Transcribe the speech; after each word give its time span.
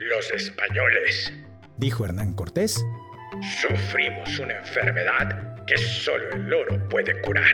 Los 0.00 0.30
españoles, 0.30 1.32
dijo 1.76 2.04
Hernán 2.04 2.32
Cortés, 2.32 2.84
sufrimos 3.60 4.38
una 4.38 4.56
enfermedad 4.56 5.64
que 5.66 5.76
solo 5.76 6.30
el 6.34 6.54
oro 6.54 6.88
puede 6.88 7.20
curar. 7.20 7.52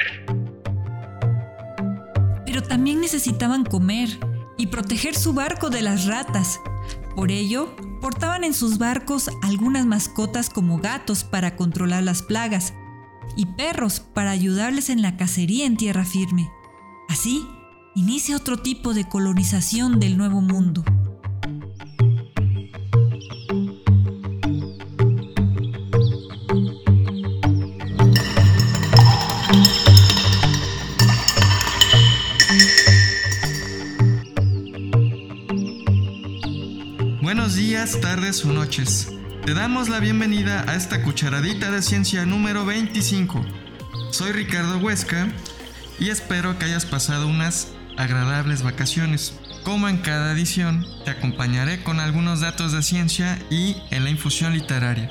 Pero 2.45 2.63
también 2.63 3.01
necesitaban 3.01 3.65
comer 3.65 4.11
y 4.59 4.67
proteger 4.67 5.15
su 5.15 5.33
barco 5.33 5.71
de 5.71 5.81
las 5.81 6.05
ratas. 6.05 6.61
Por 7.17 7.31
ello, 7.31 7.75
portaban 8.03 8.45
en 8.45 8.53
sus 8.53 8.77
barcos 8.77 9.31
algunas 9.43 9.87
mascotas 9.87 10.51
como 10.51 10.77
gatos 10.77 11.25
para 11.25 11.57
controlar 11.57 12.03
las 12.03 12.21
plagas 12.21 12.75
y 13.39 13.47
perros 13.47 14.01
para 14.01 14.33
ayudarles 14.33 14.91
en 14.91 15.01
la 15.01 15.17
cacería 15.17 15.65
en 15.65 15.79
tierra 15.79 16.05
firme. 16.05 16.51
Así, 17.09 17.49
inicia 17.95 18.37
otro 18.37 18.59
tipo 18.59 18.93
de 18.93 19.09
colonización 19.09 19.99
del 19.99 20.19
Nuevo 20.19 20.43
Mundo. 20.43 20.85
Días, 37.85 38.01
tardes 38.01 38.45
o 38.47 38.53
noches. 38.53 39.09
Te 39.45 39.53
damos 39.53 39.91
la 39.91 40.01
bienvenida 40.01 40.65
a 40.67 40.75
esta 40.75 41.03
cucharadita 41.03 41.71
de 41.71 41.83
ciencia 41.83 42.25
número 42.25 42.65
25. 42.65 43.45
Soy 44.11 44.33
Ricardo 44.33 44.79
Huesca 44.79 45.29
y 45.99 46.09
espero 46.09 46.59
que 46.59 46.65
hayas 46.65 46.87
pasado 46.87 47.29
unas 47.29 47.69
agradables 47.99 48.63
vacaciones. 48.63 49.35
Como 49.65 49.89
en 49.89 49.99
cada 49.99 50.33
edición, 50.33 50.87
te 51.05 51.11
acompañaré 51.11 51.83
con 51.83 52.01
algunos 52.01 52.41
datos 52.41 52.73
de 52.73 52.83
ciencia 52.83 53.39
y 53.51 53.77
en 53.91 54.05
la 54.05 54.11
infusión 54.11 54.55
literaria. 54.55 55.11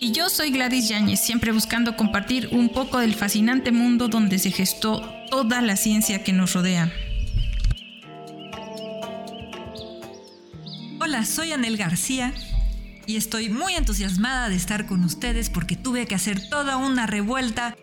Y 0.00 0.10
yo 0.10 0.28
soy 0.28 0.50
Gladys 0.50 0.88
Yáñez, 0.88 1.20
siempre 1.20 1.52
buscando 1.52 1.94
compartir 1.94 2.48
un 2.50 2.70
poco 2.70 2.98
del 2.98 3.14
fascinante 3.14 3.70
mundo 3.70 4.08
donde 4.08 4.40
se 4.40 4.50
gestó 4.50 5.08
toda 5.30 5.62
la 5.62 5.76
ciencia 5.76 6.24
que 6.24 6.32
nos 6.32 6.54
rodea. 6.54 6.92
Hola, 11.18 11.26
soy 11.26 11.50
Anel 11.50 11.76
García 11.76 12.32
y 13.04 13.16
estoy 13.16 13.48
muy 13.48 13.74
entusiasmada 13.74 14.48
de 14.48 14.54
estar 14.54 14.86
con 14.86 15.02
ustedes 15.02 15.50
porque 15.50 15.74
tuve 15.74 16.06
que 16.06 16.14
hacer 16.14 16.48
toda 16.48 16.76
una 16.76 17.08
revuelta 17.08 17.76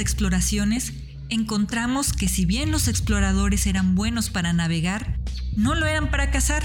exploraciones, 0.00 0.92
encontramos 1.28 2.12
que 2.12 2.28
si 2.28 2.44
bien 2.44 2.70
los 2.70 2.88
exploradores 2.88 3.66
eran 3.66 3.94
buenos 3.94 4.30
para 4.30 4.52
navegar, 4.52 5.18
no 5.56 5.74
lo 5.74 5.86
eran 5.86 6.10
para 6.10 6.30
cazar. 6.30 6.62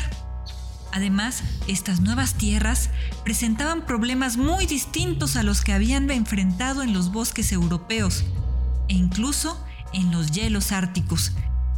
Además, 0.94 1.44
estas 1.68 2.02
nuevas 2.02 2.36
tierras 2.36 2.90
presentaban 3.24 3.86
problemas 3.86 4.38
muy 4.38 4.66
distintos 4.66 5.36
a 5.36 5.44
los 5.44 5.62
que 5.62 5.74
habían 5.74 6.10
enfrentado 6.12 6.84
en 6.84 6.94
los 6.94 7.12
bosques 7.12 7.52
europeos 7.52 8.26
e 8.90 8.96
incluso 8.96 9.64
en 9.94 10.12
los 10.12 10.32
hielos 10.32 10.72
árticos, 10.72 11.32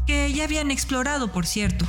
que 0.07 0.33
ya 0.33 0.43
habían 0.43 0.71
explorado, 0.71 1.31
por 1.31 1.45
cierto, 1.45 1.85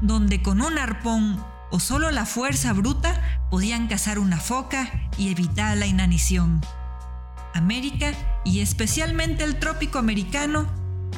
donde 0.00 0.42
con 0.42 0.60
un 0.60 0.78
arpón 0.78 1.42
o 1.70 1.80
solo 1.80 2.10
la 2.10 2.26
fuerza 2.26 2.72
bruta 2.72 3.40
podían 3.50 3.86
cazar 3.86 4.18
una 4.18 4.38
foca 4.38 5.08
y 5.16 5.30
evitar 5.30 5.76
la 5.76 5.86
inanición. 5.86 6.60
América 7.54 8.12
y 8.44 8.60
especialmente 8.60 9.44
el 9.44 9.58
trópico 9.58 9.98
americano 9.98 10.68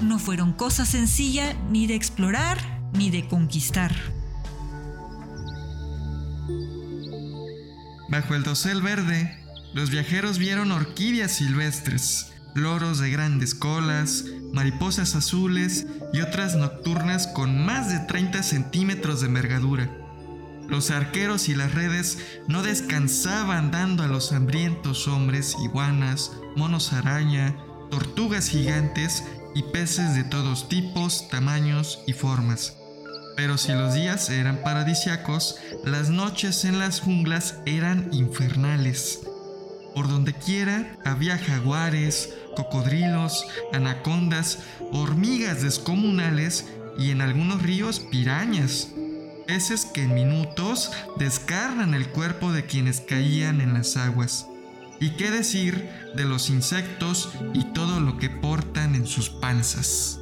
no 0.02 0.18
fueron 0.18 0.52
cosa 0.52 0.84
sencilla 0.86 1.54
ni 1.70 1.86
de 1.86 1.94
explorar 1.94 2.58
ni 2.92 3.10
de 3.10 3.26
conquistar. 3.26 3.94
Bajo 8.08 8.34
el 8.34 8.42
dosel 8.44 8.82
verde, 8.82 9.38
los 9.72 9.90
viajeros 9.90 10.38
vieron 10.38 10.70
orquídeas 10.70 11.32
silvestres, 11.32 12.32
loros 12.54 13.00
de 13.00 13.10
grandes 13.10 13.54
colas, 13.54 14.24
mariposas 14.52 15.16
azules 15.16 15.86
y 16.12 16.20
otras 16.20 16.54
nocturnas 16.54 17.26
con 17.26 17.64
más 17.64 17.88
de 17.90 17.98
30 18.00 18.42
centímetros 18.42 19.20
de 19.20 19.26
envergadura. 19.26 20.03
Los 20.68 20.90
arqueros 20.90 21.48
y 21.48 21.54
las 21.54 21.74
redes 21.74 22.18
no 22.48 22.62
descansaban 22.62 23.70
dando 23.70 24.02
a 24.02 24.08
los 24.08 24.32
hambrientos 24.32 25.08
hombres 25.08 25.56
iguanas, 25.62 26.32
monos 26.56 26.92
araña, 26.92 27.56
tortugas 27.90 28.48
gigantes 28.48 29.24
y 29.54 29.62
peces 29.62 30.14
de 30.14 30.24
todos 30.24 30.68
tipos, 30.68 31.28
tamaños 31.28 32.00
y 32.06 32.12
formas. 32.12 32.76
Pero 33.36 33.58
si 33.58 33.72
los 33.72 33.94
días 33.94 34.30
eran 34.30 34.62
paradisiacos, 34.62 35.56
las 35.84 36.08
noches 36.08 36.64
en 36.64 36.78
las 36.78 37.00
junglas 37.00 37.56
eran 37.66 38.08
infernales. 38.12 39.20
Por 39.94 40.08
donde 40.08 40.34
quiera 40.34 40.96
había 41.04 41.38
jaguares, 41.38 42.34
cocodrilos, 42.56 43.46
anacondas, 43.72 44.60
hormigas 44.92 45.62
descomunales 45.62 46.66
y 46.98 47.10
en 47.10 47.20
algunos 47.20 47.62
ríos 47.62 48.00
pirañas. 48.00 48.88
Peces 49.46 49.84
que 49.84 50.02
en 50.02 50.14
minutos 50.14 50.90
descarnan 51.16 51.94
el 51.94 52.08
cuerpo 52.08 52.52
de 52.52 52.64
quienes 52.64 53.00
caían 53.00 53.60
en 53.60 53.74
las 53.74 53.96
aguas. 53.96 54.46
¿Y 55.00 55.10
qué 55.16 55.30
decir 55.30 55.90
de 56.16 56.24
los 56.24 56.48
insectos 56.48 57.30
y 57.52 57.64
todo 57.72 58.00
lo 58.00 58.16
que 58.16 58.30
portan 58.30 58.94
en 58.94 59.06
sus 59.06 59.28
panzas? 59.28 60.18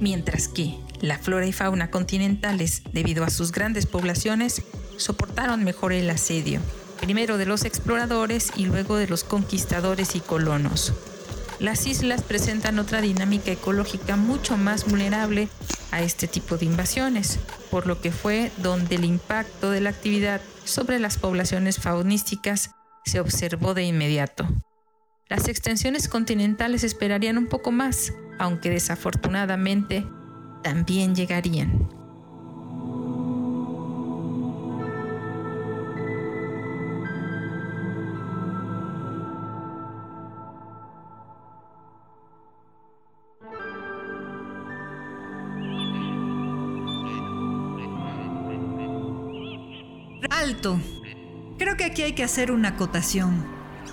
Mientras 0.00 0.48
que 0.48 0.78
la 1.00 1.18
flora 1.18 1.46
y 1.46 1.52
fauna 1.52 1.90
continentales, 1.90 2.82
debido 2.92 3.24
a 3.24 3.30
sus 3.30 3.52
grandes 3.52 3.86
poblaciones, 3.86 4.62
soportaron 4.96 5.62
mejor 5.62 5.92
el 5.92 6.10
asedio, 6.10 6.60
primero 7.00 7.38
de 7.38 7.46
los 7.46 7.64
exploradores 7.64 8.52
y 8.56 8.66
luego 8.66 8.96
de 8.96 9.06
los 9.06 9.22
conquistadores 9.22 10.16
y 10.16 10.20
colonos. 10.20 10.92
Las 11.64 11.86
islas 11.86 12.22
presentan 12.22 12.78
otra 12.78 13.00
dinámica 13.00 13.50
ecológica 13.50 14.16
mucho 14.16 14.58
más 14.58 14.84
vulnerable 14.84 15.48
a 15.92 16.02
este 16.02 16.28
tipo 16.28 16.58
de 16.58 16.66
invasiones, 16.66 17.38
por 17.70 17.86
lo 17.86 18.02
que 18.02 18.12
fue 18.12 18.52
donde 18.58 18.96
el 18.96 19.06
impacto 19.06 19.70
de 19.70 19.80
la 19.80 19.88
actividad 19.88 20.42
sobre 20.64 20.98
las 20.98 21.16
poblaciones 21.16 21.78
faunísticas 21.78 22.72
se 23.06 23.18
observó 23.18 23.72
de 23.72 23.84
inmediato. 23.84 24.46
Las 25.30 25.48
extensiones 25.48 26.06
continentales 26.06 26.84
esperarían 26.84 27.38
un 27.38 27.46
poco 27.46 27.72
más, 27.72 28.12
aunque 28.38 28.68
desafortunadamente 28.68 30.06
también 30.62 31.14
llegarían. 31.14 31.88
Alto. 50.30 50.80
Creo 51.58 51.76
que 51.76 51.84
aquí 51.84 52.02
hay 52.02 52.12
que 52.14 52.24
hacer 52.24 52.50
una 52.50 52.70
acotación. 52.70 53.46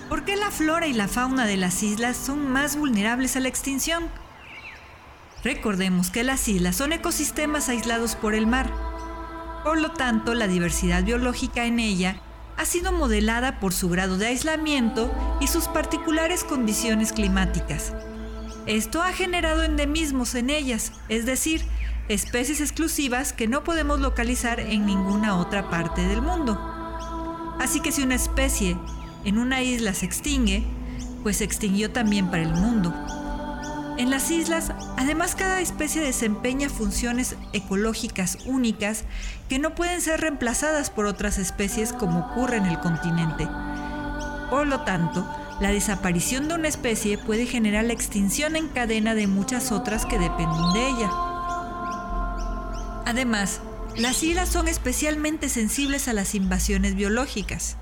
¿Por 0.08 0.24
qué 0.24 0.36
la 0.36 0.50
flora 0.50 0.86
y 0.86 0.92
la 0.92 1.08
fauna 1.08 1.46
de 1.46 1.56
las 1.56 1.82
islas 1.82 2.16
son 2.16 2.50
más 2.50 2.76
vulnerables 2.76 3.36
a 3.36 3.40
la 3.40 3.48
extinción? 3.48 4.04
Recordemos 5.44 6.10
que 6.10 6.24
las 6.24 6.48
islas 6.48 6.76
son 6.76 6.92
ecosistemas 6.92 7.68
aislados 7.68 8.14
por 8.14 8.34
el 8.34 8.46
mar. 8.46 8.70
Por 9.64 9.80
lo 9.80 9.92
tanto, 9.92 10.34
la 10.34 10.48
diversidad 10.48 11.04
biológica 11.04 11.64
en 11.64 11.80
ella 11.80 12.20
ha 12.56 12.64
sido 12.64 12.92
modelada 12.92 13.58
por 13.60 13.72
su 13.72 13.88
grado 13.88 14.18
de 14.18 14.26
aislamiento 14.28 15.12
y 15.40 15.46
sus 15.46 15.68
particulares 15.68 16.44
condiciones 16.44 17.12
climáticas. 17.12 17.92
Esto 18.66 19.02
ha 19.02 19.12
generado 19.12 19.64
endemismos 19.64 20.34
en 20.34 20.50
ellas, 20.50 20.92
es 21.08 21.26
decir, 21.26 21.64
especies 22.08 22.60
exclusivas 22.60 23.32
que 23.32 23.48
no 23.48 23.64
podemos 23.64 24.00
localizar 24.00 24.60
en 24.60 24.86
ninguna 24.86 25.36
otra 25.36 25.70
parte 25.70 26.06
del 26.06 26.22
mundo. 26.22 26.58
Así 27.60 27.80
que 27.80 27.92
si 27.92 28.02
una 28.02 28.14
especie 28.14 28.76
en 29.24 29.38
una 29.38 29.62
isla 29.62 29.94
se 29.94 30.06
extingue, 30.06 30.64
pues 31.22 31.38
se 31.38 31.44
extinguió 31.44 31.90
también 31.92 32.28
para 32.28 32.42
el 32.42 32.52
mundo. 32.52 32.92
En 33.98 34.10
las 34.10 34.30
islas, 34.30 34.72
además, 34.96 35.34
cada 35.34 35.60
especie 35.60 36.00
desempeña 36.00 36.68
funciones 36.68 37.36
ecológicas 37.52 38.38
únicas 38.46 39.04
que 39.48 39.58
no 39.58 39.74
pueden 39.74 40.00
ser 40.00 40.20
reemplazadas 40.20 40.90
por 40.90 41.06
otras 41.06 41.38
especies 41.38 41.92
como 41.92 42.20
ocurre 42.20 42.56
en 42.56 42.66
el 42.66 42.80
continente. 42.80 43.46
Por 44.50 44.66
lo 44.66 44.80
tanto, 44.80 45.26
la 45.60 45.70
desaparición 45.70 46.48
de 46.48 46.54
una 46.54 46.68
especie 46.68 47.18
puede 47.18 47.46
generar 47.46 47.84
la 47.84 47.92
extinción 47.92 48.56
en 48.56 48.68
cadena 48.68 49.14
de 49.14 49.26
muchas 49.26 49.70
otras 49.72 50.06
que 50.06 50.18
dependen 50.18 50.72
de 50.72 50.88
ella. 50.88 51.31
Además, 53.06 53.60
las 53.96 54.22
islas 54.22 54.48
son 54.48 54.68
especialmente 54.68 55.48
sensibles 55.48 56.08
a 56.08 56.12
las 56.12 56.34
invasiones 56.34 56.94
biológicas. 56.94 57.76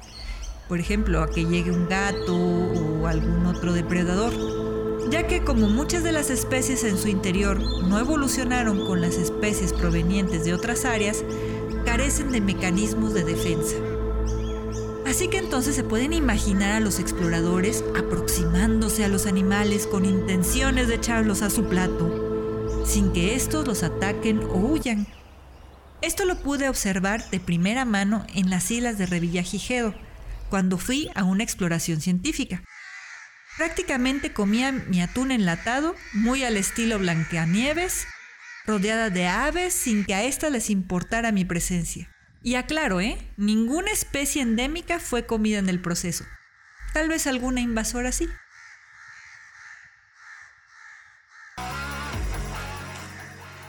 Por 0.68 0.80
ejemplo, 0.80 1.22
a 1.22 1.30
que 1.30 1.44
llegue 1.44 1.70
un 1.70 1.88
gato 1.88 2.36
o 2.36 3.06
algún 3.06 3.46
otro 3.46 3.72
depredador 3.72 4.32
ya 5.10 5.26
que 5.26 5.42
como 5.42 5.68
muchas 5.68 6.04
de 6.04 6.12
las 6.12 6.30
especies 6.30 6.84
en 6.84 6.96
su 6.96 7.08
interior 7.08 7.60
no 7.60 7.98
evolucionaron 7.98 8.86
con 8.86 9.00
las 9.00 9.16
especies 9.16 9.72
provenientes 9.72 10.44
de 10.44 10.54
otras 10.54 10.84
áreas, 10.84 11.24
carecen 11.84 12.30
de 12.30 12.40
mecanismos 12.40 13.12
de 13.12 13.24
defensa. 13.24 13.76
Así 15.06 15.26
que 15.26 15.38
entonces 15.38 15.74
se 15.74 15.82
pueden 15.82 16.12
imaginar 16.12 16.72
a 16.72 16.80
los 16.80 17.00
exploradores 17.00 17.82
aproximándose 17.98 19.04
a 19.04 19.08
los 19.08 19.26
animales 19.26 19.88
con 19.88 20.04
intenciones 20.04 20.86
de 20.86 20.94
echarlos 20.94 21.42
a 21.42 21.50
su 21.50 21.64
plato, 21.64 22.19
sin 22.90 23.12
que 23.12 23.36
estos 23.36 23.68
los 23.68 23.84
ataquen 23.84 24.40
o 24.40 24.56
huyan. 24.56 25.06
Esto 26.02 26.24
lo 26.24 26.42
pude 26.42 26.68
observar 26.68 27.30
de 27.30 27.38
primera 27.38 27.84
mano 27.84 28.26
en 28.34 28.50
las 28.50 28.68
islas 28.72 28.98
de 28.98 29.06
Revillagigedo, 29.06 29.94
cuando 30.48 30.76
fui 30.76 31.08
a 31.14 31.22
una 31.22 31.44
exploración 31.44 32.00
científica. 32.00 32.64
Prácticamente 33.56 34.32
comía 34.32 34.72
mi 34.72 35.00
atún 35.02 35.30
enlatado, 35.30 35.94
muy 36.14 36.42
al 36.42 36.56
estilo 36.56 36.98
Blancanieves, 36.98 38.08
rodeada 38.66 39.08
de 39.08 39.28
aves 39.28 39.72
sin 39.72 40.04
que 40.04 40.14
a 40.14 40.24
éstas 40.24 40.50
les 40.50 40.68
importara 40.68 41.30
mi 41.30 41.44
presencia. 41.44 42.10
Y 42.42 42.56
aclaro, 42.56 43.00
¿eh? 43.00 43.18
Ninguna 43.36 43.92
especie 43.92 44.42
endémica 44.42 44.98
fue 44.98 45.26
comida 45.26 45.60
en 45.60 45.68
el 45.68 45.80
proceso. 45.80 46.24
Tal 46.92 47.08
vez 47.08 47.28
alguna 47.28 47.60
invasora 47.60 48.10
sí. 48.10 48.26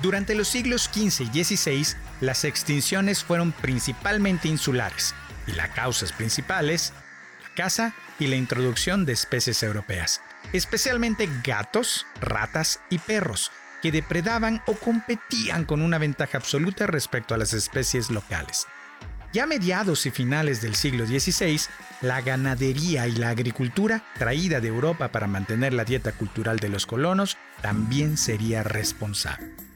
Durante 0.02 0.34
los 0.34 0.48
siglos 0.48 0.90
XV 0.92 1.30
y 1.32 1.44
XVI, 1.44 1.96
las 2.22 2.44
extinciones 2.44 3.24
fueron 3.24 3.52
principalmente 3.52 4.48
insulares, 4.48 5.14
y 5.46 5.52
las 5.52 5.70
causas 5.70 6.12
principales, 6.12 6.92
la 7.44 7.54
caza 7.56 7.94
y 8.18 8.26
la 8.26 8.36
introducción 8.36 9.06
de 9.06 9.14
especies 9.14 9.62
europeas, 9.62 10.22
especialmente 10.54 11.30
gatos, 11.44 12.08
ratas 12.20 12.80
y 12.90 12.98
perros, 12.98 13.52
que 13.84 13.92
depredaban 13.92 14.64
o 14.66 14.74
competían 14.74 15.66
con 15.66 15.84
una 15.84 16.00
ventaja 16.00 16.40
absoluta 16.40 16.88
respecto 16.88 17.36
a 17.36 17.38
las 17.38 17.54
especies 17.54 18.10
locales. 18.10 18.66
Ya 19.34 19.46
mediados 19.46 20.06
y 20.08 20.12
finales 20.12 20.62
del 20.62 20.76
siglo 20.76 21.06
XVI, 21.06 21.62
la 22.02 22.22
ganadería 22.22 23.08
y 23.08 23.14
la 23.14 23.30
agricultura, 23.30 24.04
traída 24.18 24.60
de 24.60 24.68
Europa 24.68 25.10
para 25.10 25.28
mantener 25.28 25.74
la 25.74 25.86
dieta 25.86 26.12
cultural 26.12 26.60
de 26.60 26.70
los 26.70 26.86
colonos, 26.86 27.38
también 27.62 28.18
sería 28.18 28.64
responsable. 28.64 29.71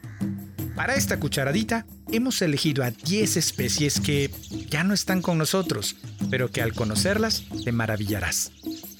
Para 0.76 0.94
esta 0.94 1.18
cucharadita 1.18 1.86
hemos 2.12 2.40
elegido 2.42 2.84
a 2.84 2.90
10 2.90 3.38
especies 3.38 3.98
que 3.98 4.30
ya 4.68 4.84
no 4.84 4.92
están 4.92 5.22
con 5.22 5.38
nosotros, 5.38 5.96
pero 6.30 6.50
que 6.50 6.60
al 6.60 6.74
conocerlas 6.74 7.44
te 7.64 7.72
maravillarás. 7.72 8.52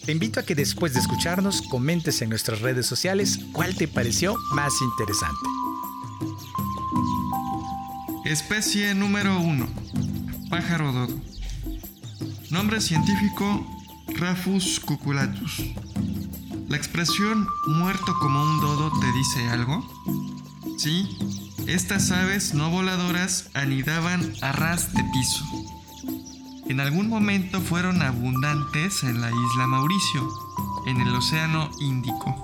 Te 0.06 0.12
invito 0.12 0.40
a 0.40 0.42
que 0.42 0.54
después 0.54 0.94
de 0.94 1.00
escucharnos 1.00 1.60
comentes 1.60 2.22
en 2.22 2.30
nuestras 2.30 2.60
redes 2.60 2.86
sociales 2.86 3.40
cuál 3.52 3.76
te 3.76 3.88
pareció 3.88 4.34
más 4.52 4.72
interesante. 4.80 5.48
Especie 8.24 8.94
número 8.94 9.38
1. 9.38 9.68
Pájaro 10.48 10.92
dodo. 10.92 11.20
Nombre 12.50 12.80
científico 12.80 13.66
Rafus 14.08 14.80
cuculatus. 14.80 15.62
¿La 16.68 16.76
expresión 16.76 17.46
muerto 17.66 18.14
como 18.18 18.42
un 18.42 18.60
dodo 18.60 18.90
te 18.98 19.12
dice 19.12 19.48
algo? 19.50 19.84
Sí, 20.78 21.06
estas 21.66 22.10
aves 22.10 22.54
no 22.54 22.70
voladoras 22.70 23.50
anidaban 23.54 24.32
a 24.40 24.52
ras 24.52 24.92
de 24.92 25.02
piso. 25.12 25.44
En 26.68 26.80
algún 26.80 27.08
momento 27.08 27.60
fueron 27.60 28.02
abundantes 28.02 29.02
en 29.02 29.20
la 29.20 29.30
isla 29.30 29.66
Mauricio, 29.66 30.28
en 30.86 31.00
el 31.00 31.14
Océano 31.14 31.70
Índico. 31.80 32.34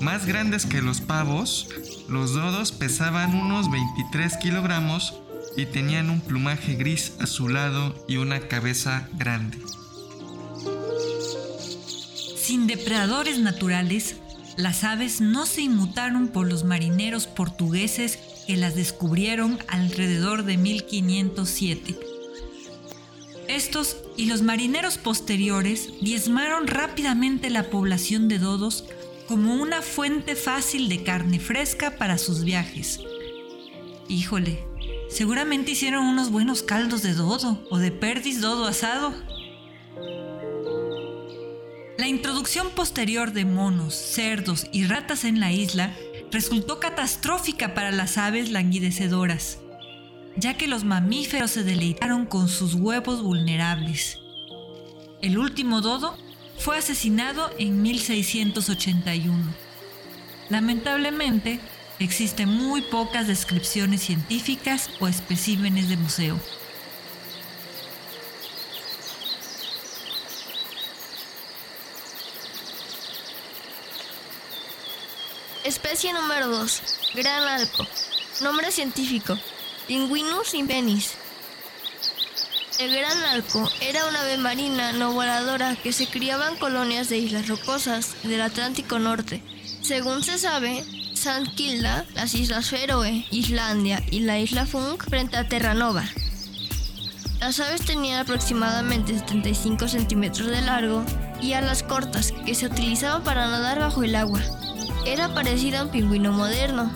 Más 0.00 0.26
grandes 0.26 0.66
que 0.66 0.82
los 0.82 1.00
pavos, 1.00 1.68
los 2.08 2.32
dodos 2.32 2.72
pesaban 2.72 3.34
unos 3.34 3.70
23 3.70 4.36
kilogramos 4.38 5.14
y 5.56 5.66
tenían 5.66 6.10
un 6.10 6.20
plumaje 6.20 6.74
gris 6.74 7.12
azulado 7.20 8.04
y 8.08 8.16
una 8.16 8.40
cabeza 8.40 9.08
grande. 9.14 9.58
Sin 12.36 12.66
depredadores 12.66 13.38
naturales, 13.38 14.16
las 14.56 14.84
aves 14.84 15.20
no 15.20 15.46
se 15.46 15.62
inmutaron 15.62 16.28
por 16.28 16.48
los 16.48 16.64
marineros 16.64 17.26
portugueses 17.26 18.18
que 18.46 18.56
las 18.56 18.74
descubrieron 18.74 19.58
alrededor 19.68 20.44
de 20.44 20.56
1507. 20.56 21.98
Estos 23.48 23.96
y 24.16 24.26
los 24.26 24.42
marineros 24.42 24.96
posteriores 24.96 25.90
diezmaron 26.00 26.66
rápidamente 26.66 27.50
la 27.50 27.64
población 27.64 28.28
de 28.28 28.38
dodos 28.38 28.84
como 29.28 29.54
una 29.54 29.82
fuente 29.82 30.36
fácil 30.36 30.88
de 30.88 31.02
carne 31.02 31.40
fresca 31.40 31.96
para 31.96 32.18
sus 32.18 32.44
viajes. 32.44 33.00
Híjole, 34.08 34.64
seguramente 35.10 35.72
hicieron 35.72 36.04
unos 36.04 36.30
buenos 36.30 36.62
caldos 36.62 37.02
de 37.02 37.14
dodo 37.14 37.62
o 37.70 37.78
de 37.78 37.90
perdiz 37.90 38.40
dodo 38.40 38.66
asado. 38.66 39.14
La 41.96 42.08
introducción 42.08 42.70
posterior 42.70 43.32
de 43.32 43.44
monos, 43.44 43.94
cerdos 43.94 44.66
y 44.72 44.84
ratas 44.84 45.24
en 45.24 45.38
la 45.38 45.52
isla 45.52 45.94
resultó 46.32 46.80
catastrófica 46.80 47.72
para 47.72 47.92
las 47.92 48.18
aves 48.18 48.50
languidecedoras, 48.50 49.60
ya 50.36 50.56
que 50.56 50.66
los 50.66 50.82
mamíferos 50.82 51.52
se 51.52 51.62
deleitaron 51.62 52.26
con 52.26 52.48
sus 52.48 52.74
huevos 52.74 53.22
vulnerables. 53.22 54.18
El 55.22 55.38
último 55.38 55.82
dodo 55.82 56.18
fue 56.58 56.78
asesinado 56.78 57.50
en 57.60 57.80
1681. 57.80 59.54
Lamentablemente, 60.50 61.60
existen 62.00 62.48
muy 62.48 62.82
pocas 62.82 63.28
descripciones 63.28 64.02
científicas 64.02 64.90
o 64.98 65.06
especímenes 65.06 65.88
de 65.88 65.96
museo. 65.96 66.40
Especie 75.64 76.12
número 76.12 76.48
2. 76.48 76.82
Gran 77.14 77.48
alco. 77.48 77.86
Nombre 78.42 78.70
científico. 78.70 79.38
Pinguinus 79.88 80.52
impenis. 80.52 81.12
El 82.78 82.94
gran 82.94 83.24
alco 83.24 83.70
era 83.80 84.04
una 84.06 84.20
ave 84.20 84.36
marina 84.36 84.92
no 84.92 85.14
voladora 85.14 85.74
que 85.76 85.94
se 85.94 86.06
criaba 86.06 86.48
en 86.48 86.56
colonias 86.56 87.08
de 87.08 87.16
islas 87.16 87.48
rocosas 87.48 88.14
del 88.24 88.42
Atlántico 88.42 88.98
Norte. 88.98 89.42
Según 89.80 90.22
se 90.22 90.36
sabe, 90.36 90.84
San 91.14 91.46
Kilda, 91.54 92.04
las 92.14 92.34
islas 92.34 92.68
Feroe, 92.68 93.26
Islandia 93.30 94.02
y 94.10 94.20
la 94.20 94.38
isla 94.38 94.66
Funk 94.66 95.08
frente 95.08 95.38
a 95.38 95.48
Terranova. 95.48 96.04
Las 97.40 97.58
aves 97.60 97.86
tenían 97.86 98.20
aproximadamente 98.20 99.18
75 99.18 99.88
centímetros 99.88 100.48
de 100.48 100.60
largo 100.60 101.06
y 101.40 101.54
alas 101.54 101.82
cortas 101.82 102.32
que 102.44 102.54
se 102.54 102.66
utilizaban 102.66 103.24
para 103.24 103.48
nadar 103.48 103.78
bajo 103.78 104.02
el 104.02 104.14
agua. 104.14 104.42
Era 105.06 105.34
parecida 105.34 105.80
a 105.80 105.84
un 105.84 105.90
pingüino 105.90 106.32
moderno. 106.32 106.90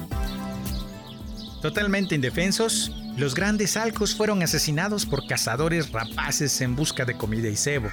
Totalmente 1.61 2.15
indefensos, 2.15 2.91
los 3.19 3.35
grandes 3.35 3.77
alcos 3.77 4.15
fueron 4.15 4.43
asesinados 4.43 5.05
por 5.05 5.27
cazadores 5.27 5.93
rapaces 5.93 6.61
en 6.63 6.75
busca 6.75 7.05
de 7.05 7.19
comida 7.19 7.49
y 7.49 7.57
cebo. 7.57 7.91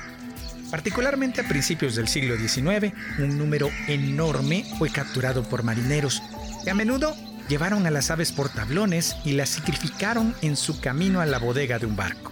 Particularmente 0.71 1.41
a 1.41 1.47
principios 1.47 1.95
del 1.95 2.07
siglo 2.07 2.37
XIX, 2.37 2.93
un 3.19 3.37
número 3.37 3.69
enorme 3.87 4.65
fue 4.77 4.89
capturado 4.89 5.43
por 5.43 5.63
marineros, 5.63 6.23
que 6.63 6.71
a 6.71 6.75
menudo 6.75 7.13
llevaron 7.49 7.85
a 7.85 7.91
las 7.91 8.09
aves 8.09 8.31
por 8.31 8.49
tablones 8.49 9.17
y 9.25 9.33
las 9.33 9.49
sacrificaron 9.49 10.33
en 10.41 10.55
su 10.55 10.79
camino 10.79 11.19
a 11.19 11.25
la 11.25 11.39
bodega 11.39 11.77
de 11.77 11.87
un 11.87 11.95
barco. 11.95 12.31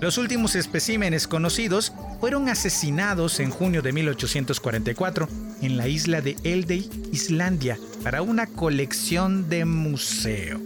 Los 0.00 0.18
últimos 0.18 0.56
especímenes 0.56 1.26
conocidos 1.28 1.92
fueron 2.20 2.48
asesinados 2.48 3.40
en 3.40 3.50
junio 3.50 3.82
de 3.82 3.92
1844 3.92 5.28
en 5.62 5.76
la 5.76 5.88
isla 5.88 6.20
de 6.20 6.36
Eldey, 6.44 6.88
Islandia, 7.12 7.78
para 8.02 8.22
una 8.22 8.46
colección 8.46 9.48
de 9.48 9.64
museo. 9.64 10.60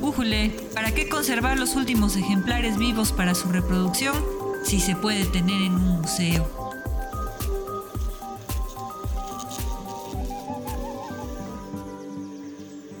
Újule, 0.00 0.52
¿para 0.74 0.92
qué 0.92 1.08
conservar 1.08 1.58
los 1.58 1.74
últimos 1.74 2.16
ejemplares 2.16 2.78
vivos 2.78 3.12
para 3.12 3.34
su 3.34 3.48
reproducción 3.48 4.14
si 4.62 4.80
se 4.80 4.94
puede 4.94 5.24
tener 5.24 5.62
en 5.62 5.72
un 5.72 6.00
museo? 6.00 6.48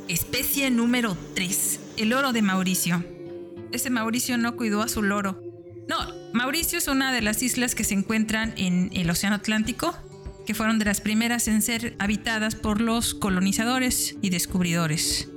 Especie 0.08 0.70
número 0.70 1.16
3. 1.34 1.80
El 1.96 2.12
oro 2.12 2.32
de 2.32 2.42
Mauricio. 2.42 3.04
Ese 3.72 3.90
Mauricio 3.90 4.38
no 4.38 4.56
cuidó 4.56 4.82
a 4.82 4.88
su 4.88 5.02
loro. 5.02 5.40
No, 5.88 5.98
Mauricio 6.36 6.76
es 6.76 6.86
una 6.86 7.14
de 7.14 7.22
las 7.22 7.42
islas 7.42 7.74
que 7.74 7.82
se 7.82 7.94
encuentran 7.94 8.52
en 8.58 8.90
el 8.92 9.08
Océano 9.08 9.36
Atlántico, 9.36 9.96
que 10.44 10.52
fueron 10.52 10.78
de 10.78 10.84
las 10.84 11.00
primeras 11.00 11.48
en 11.48 11.62
ser 11.62 11.96
habitadas 11.98 12.54
por 12.54 12.82
los 12.82 13.14
colonizadores 13.14 14.16
y 14.20 14.28
descubridores. 14.28 15.30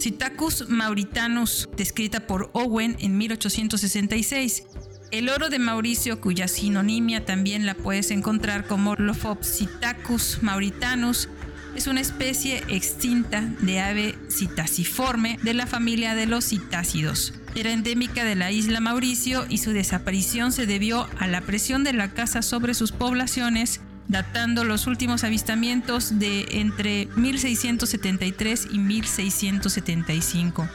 Citacus 0.00 0.70
mauritanus, 0.70 1.68
descrita 1.76 2.26
por 2.26 2.48
Owen 2.54 2.96
en 3.00 3.18
1866. 3.18 4.62
El 5.10 5.28
oro 5.28 5.50
de 5.50 5.58
Mauricio, 5.58 6.22
cuya 6.22 6.48
sinonimia 6.48 7.26
también 7.26 7.66
la 7.66 7.74
puedes 7.74 8.10
encontrar 8.10 8.66
como 8.66 8.94
Lophopsitacus 8.94 10.42
mauritanus, 10.42 11.28
es 11.76 11.86
una 11.86 12.00
especie 12.00 12.64
extinta 12.68 13.42
de 13.60 13.80
ave 13.80 14.14
citaciforme 14.30 15.38
de 15.42 15.52
la 15.52 15.66
familia 15.66 16.14
de 16.14 16.26
los 16.26 16.46
citácidos. 16.46 17.34
Era 17.54 17.70
endémica 17.70 18.24
de 18.24 18.34
la 18.34 18.50
isla 18.50 18.80
Mauricio 18.80 19.46
y 19.48 19.58
su 19.58 19.72
desaparición 19.72 20.52
se 20.52 20.66
debió 20.66 21.06
a 21.18 21.26
la 21.26 21.42
presión 21.42 21.84
de 21.84 21.92
la 21.92 22.12
caza 22.12 22.40
sobre 22.40 22.72
sus 22.72 22.92
poblaciones, 22.92 23.80
datando 24.08 24.64
los 24.64 24.86
últimos 24.86 25.22
avistamientos 25.22 26.18
de 26.18 26.46
entre 26.52 27.08
1673 27.16 28.68
y 28.70 28.78
1675, 28.78 30.68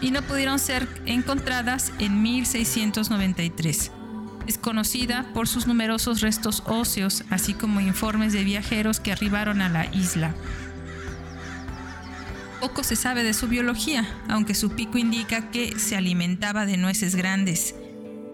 y 0.00 0.10
no 0.10 0.22
pudieron 0.22 0.58
ser 0.58 0.88
encontradas 1.06 1.92
en 2.00 2.22
1693. 2.22 3.92
Es 4.50 4.58
conocida 4.58 5.30
por 5.32 5.46
sus 5.46 5.68
numerosos 5.68 6.22
restos 6.22 6.64
óseos, 6.66 7.22
así 7.30 7.54
como 7.54 7.80
informes 7.80 8.32
de 8.32 8.42
viajeros 8.42 8.98
que 8.98 9.12
arribaron 9.12 9.62
a 9.62 9.68
la 9.68 9.86
isla. 9.94 10.34
Poco 12.58 12.82
se 12.82 12.96
sabe 12.96 13.22
de 13.22 13.32
su 13.32 13.46
biología, 13.46 14.12
aunque 14.28 14.56
su 14.56 14.70
pico 14.70 14.98
indica 14.98 15.52
que 15.52 15.78
se 15.78 15.94
alimentaba 15.94 16.66
de 16.66 16.78
nueces 16.78 17.14
grandes. 17.14 17.76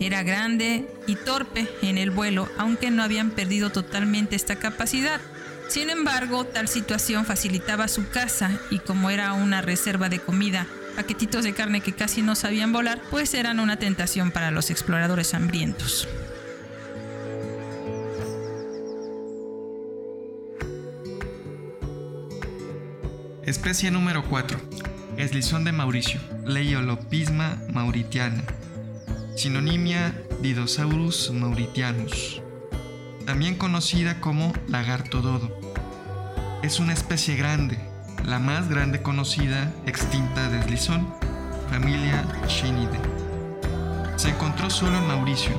Era 0.00 0.22
grande 0.22 0.88
y 1.06 1.16
torpe 1.16 1.68
en 1.82 1.98
el 1.98 2.10
vuelo, 2.10 2.48
aunque 2.56 2.90
no 2.90 3.02
habían 3.02 3.30
perdido 3.30 3.68
totalmente 3.68 4.36
esta 4.36 4.56
capacidad. 4.56 5.20
Sin 5.68 5.90
embargo, 5.90 6.46
tal 6.46 6.66
situación 6.66 7.26
facilitaba 7.26 7.88
su 7.88 8.08
caza 8.08 8.58
y 8.70 8.78
como 8.78 9.10
era 9.10 9.34
una 9.34 9.60
reserva 9.60 10.08
de 10.08 10.20
comida, 10.20 10.66
paquetitos 10.96 11.44
de 11.44 11.52
carne 11.52 11.82
que 11.82 11.92
casi 11.92 12.22
no 12.22 12.34
sabían 12.34 12.72
volar, 12.72 13.00
pues 13.10 13.34
eran 13.34 13.60
una 13.60 13.78
tentación 13.78 14.30
para 14.32 14.50
los 14.50 14.70
exploradores 14.70 15.34
hambrientos. 15.34 16.08
Especie 23.44 23.92
número 23.92 24.24
4. 24.24 24.58
Eslizón 25.18 25.62
de 25.62 25.70
Mauricio. 25.70 26.20
Leiolopisma 26.44 27.62
mauritiana. 27.72 28.42
Sinonimia 29.36 30.12
Didosaurus 30.40 31.30
mauritianus. 31.30 32.42
También 33.24 33.56
conocida 33.56 34.20
como 34.20 34.52
lagarto 34.66 35.20
dodo. 35.20 35.60
Es 36.62 36.80
una 36.80 36.92
especie 36.92 37.36
grande, 37.36 37.78
la 38.26 38.40
más 38.40 38.68
grande 38.68 39.02
conocida 39.02 39.72
extinta 39.86 40.48
de 40.48 40.58
eslizón, 40.58 41.06
familia 41.70 42.24
Chinidae. 42.48 42.98
Se 44.16 44.30
encontró 44.30 44.68
solo 44.68 44.98
en 44.98 45.06
Mauricio, 45.06 45.52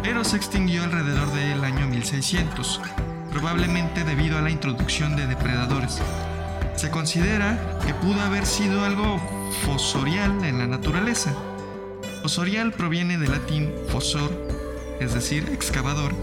pero 0.00 0.22
se 0.22 0.36
extinguió 0.36 0.84
alrededor 0.84 1.32
del 1.32 1.64
año 1.64 1.88
1600, 1.88 2.80
probablemente 3.32 4.04
debido 4.04 4.38
a 4.38 4.42
la 4.42 4.50
introducción 4.50 5.16
de 5.16 5.26
depredadores. 5.26 6.00
Se 6.76 6.88
considera 6.88 7.58
que 7.84 7.94
pudo 7.94 8.20
haber 8.20 8.46
sido 8.46 8.84
algo 8.84 9.18
fosorial 9.64 10.44
en 10.44 10.60
la 10.60 10.68
naturaleza. 10.68 11.34
Fosorial 12.22 12.72
proviene 12.72 13.18
del 13.18 13.32
latín 13.32 13.72
fosor, 13.88 14.30
es 15.00 15.14
decir, 15.14 15.48
excavador, 15.52 16.14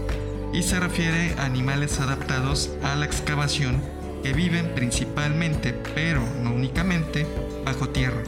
y 0.54 0.62
se 0.62 0.80
refiere 0.80 1.34
a 1.38 1.44
animales 1.44 2.00
adaptados 2.00 2.70
a 2.82 2.96
la 2.96 3.04
excavación 3.04 3.82
que 4.22 4.32
viven 4.32 4.74
principalmente, 4.74 5.72
pero 5.94 6.22
no 6.42 6.52
únicamente, 6.52 7.26
bajo 7.64 7.88
tierra. 7.88 8.22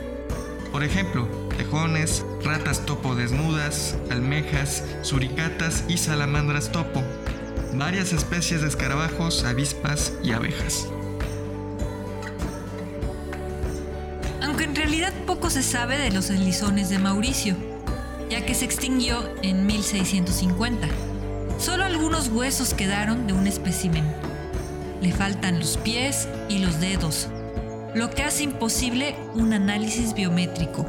Por 0.72 0.82
ejemplo, 0.82 1.28
tejones, 1.56 2.24
ratas 2.42 2.84
topo 2.84 3.14
desnudas, 3.14 3.96
almejas, 4.10 4.84
suricatas 5.02 5.84
y 5.88 5.98
salamandras 5.98 6.72
topo, 6.72 7.02
varias 7.74 8.12
especies 8.12 8.62
de 8.62 8.68
escarabajos, 8.68 9.44
avispas 9.44 10.12
y 10.22 10.32
abejas. 10.32 10.88
Aunque 14.42 14.64
en 14.64 14.74
realidad 14.74 15.12
poco 15.26 15.48
se 15.48 15.62
sabe 15.62 15.96
de 15.96 16.10
los 16.10 16.30
eslizones 16.30 16.88
de 16.88 16.98
Mauricio, 16.98 17.56
ya 18.28 18.44
que 18.44 18.54
se 18.54 18.64
extinguió 18.64 19.22
en 19.42 19.66
1650. 19.66 20.88
Solo 21.58 21.84
algunos 21.84 22.28
huesos 22.28 22.74
quedaron 22.74 23.26
de 23.26 23.32
un 23.32 23.46
espécimen. 23.46 24.23
Le 25.04 25.12
faltan 25.12 25.58
los 25.58 25.76
pies 25.76 26.30
y 26.48 26.60
los 26.60 26.80
dedos, 26.80 27.28
lo 27.94 28.08
que 28.08 28.22
hace 28.22 28.44
imposible 28.44 29.14
un 29.34 29.52
análisis 29.52 30.14
biométrico. 30.14 30.86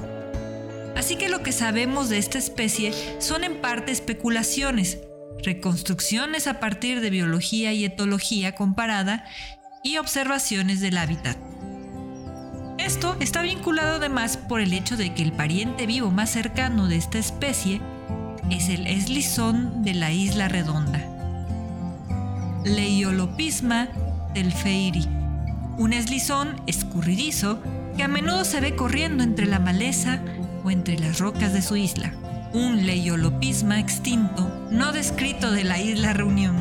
Así 0.96 1.18
que 1.18 1.28
lo 1.28 1.44
que 1.44 1.52
sabemos 1.52 2.08
de 2.08 2.18
esta 2.18 2.38
especie 2.38 2.94
son 3.20 3.44
en 3.44 3.60
parte 3.60 3.92
especulaciones, 3.92 5.00
reconstrucciones 5.44 6.48
a 6.48 6.62
partir 6.62 7.02
de 7.02 7.10
biología 7.10 7.74
y 7.74 7.84
etología 7.84 8.56
comparada 8.56 9.26
y 9.84 9.98
observaciones 9.98 10.80
del 10.80 10.98
hábitat. 10.98 11.36
Esto 12.78 13.18
está 13.20 13.42
vinculado 13.42 13.98
además 13.98 14.38
por 14.38 14.62
el 14.62 14.72
hecho 14.72 14.96
de 14.96 15.14
que 15.14 15.24
el 15.24 15.34
pariente 15.34 15.88
vivo 15.88 16.10
más 16.10 16.30
cercano 16.30 16.88
de 16.88 16.96
esta 16.96 17.18
especie 17.18 17.82
es 18.50 18.70
el 18.70 18.88
eslizón 18.88 19.84
de 19.84 19.94
la 19.94 20.14
isla 20.14 20.48
redonda. 20.48 21.04
Leiolopisma 22.64 23.90
telfeiri, 24.36 25.08
un 25.78 25.94
eslizón 25.94 26.62
escurridizo 26.68 27.64
que 27.96 28.04
a 28.04 28.08
menudo 28.10 28.44
se 28.44 28.60
ve 28.60 28.76
corriendo 28.76 29.24
entre 29.24 29.46
la 29.46 29.60
maleza 29.60 30.22
o 30.64 30.70
entre 30.70 31.00
las 31.00 31.20
rocas 31.20 31.54
de 31.54 31.62
su 31.62 31.78
isla. 31.78 32.14
Un 32.54 32.86
leiolopisma 32.86 33.80
extinto, 33.80 34.68
no 34.70 34.92
descrito 34.92 35.52
de 35.52 35.64
la 35.64 35.80
isla 35.80 36.12
Reunión, 36.12 36.56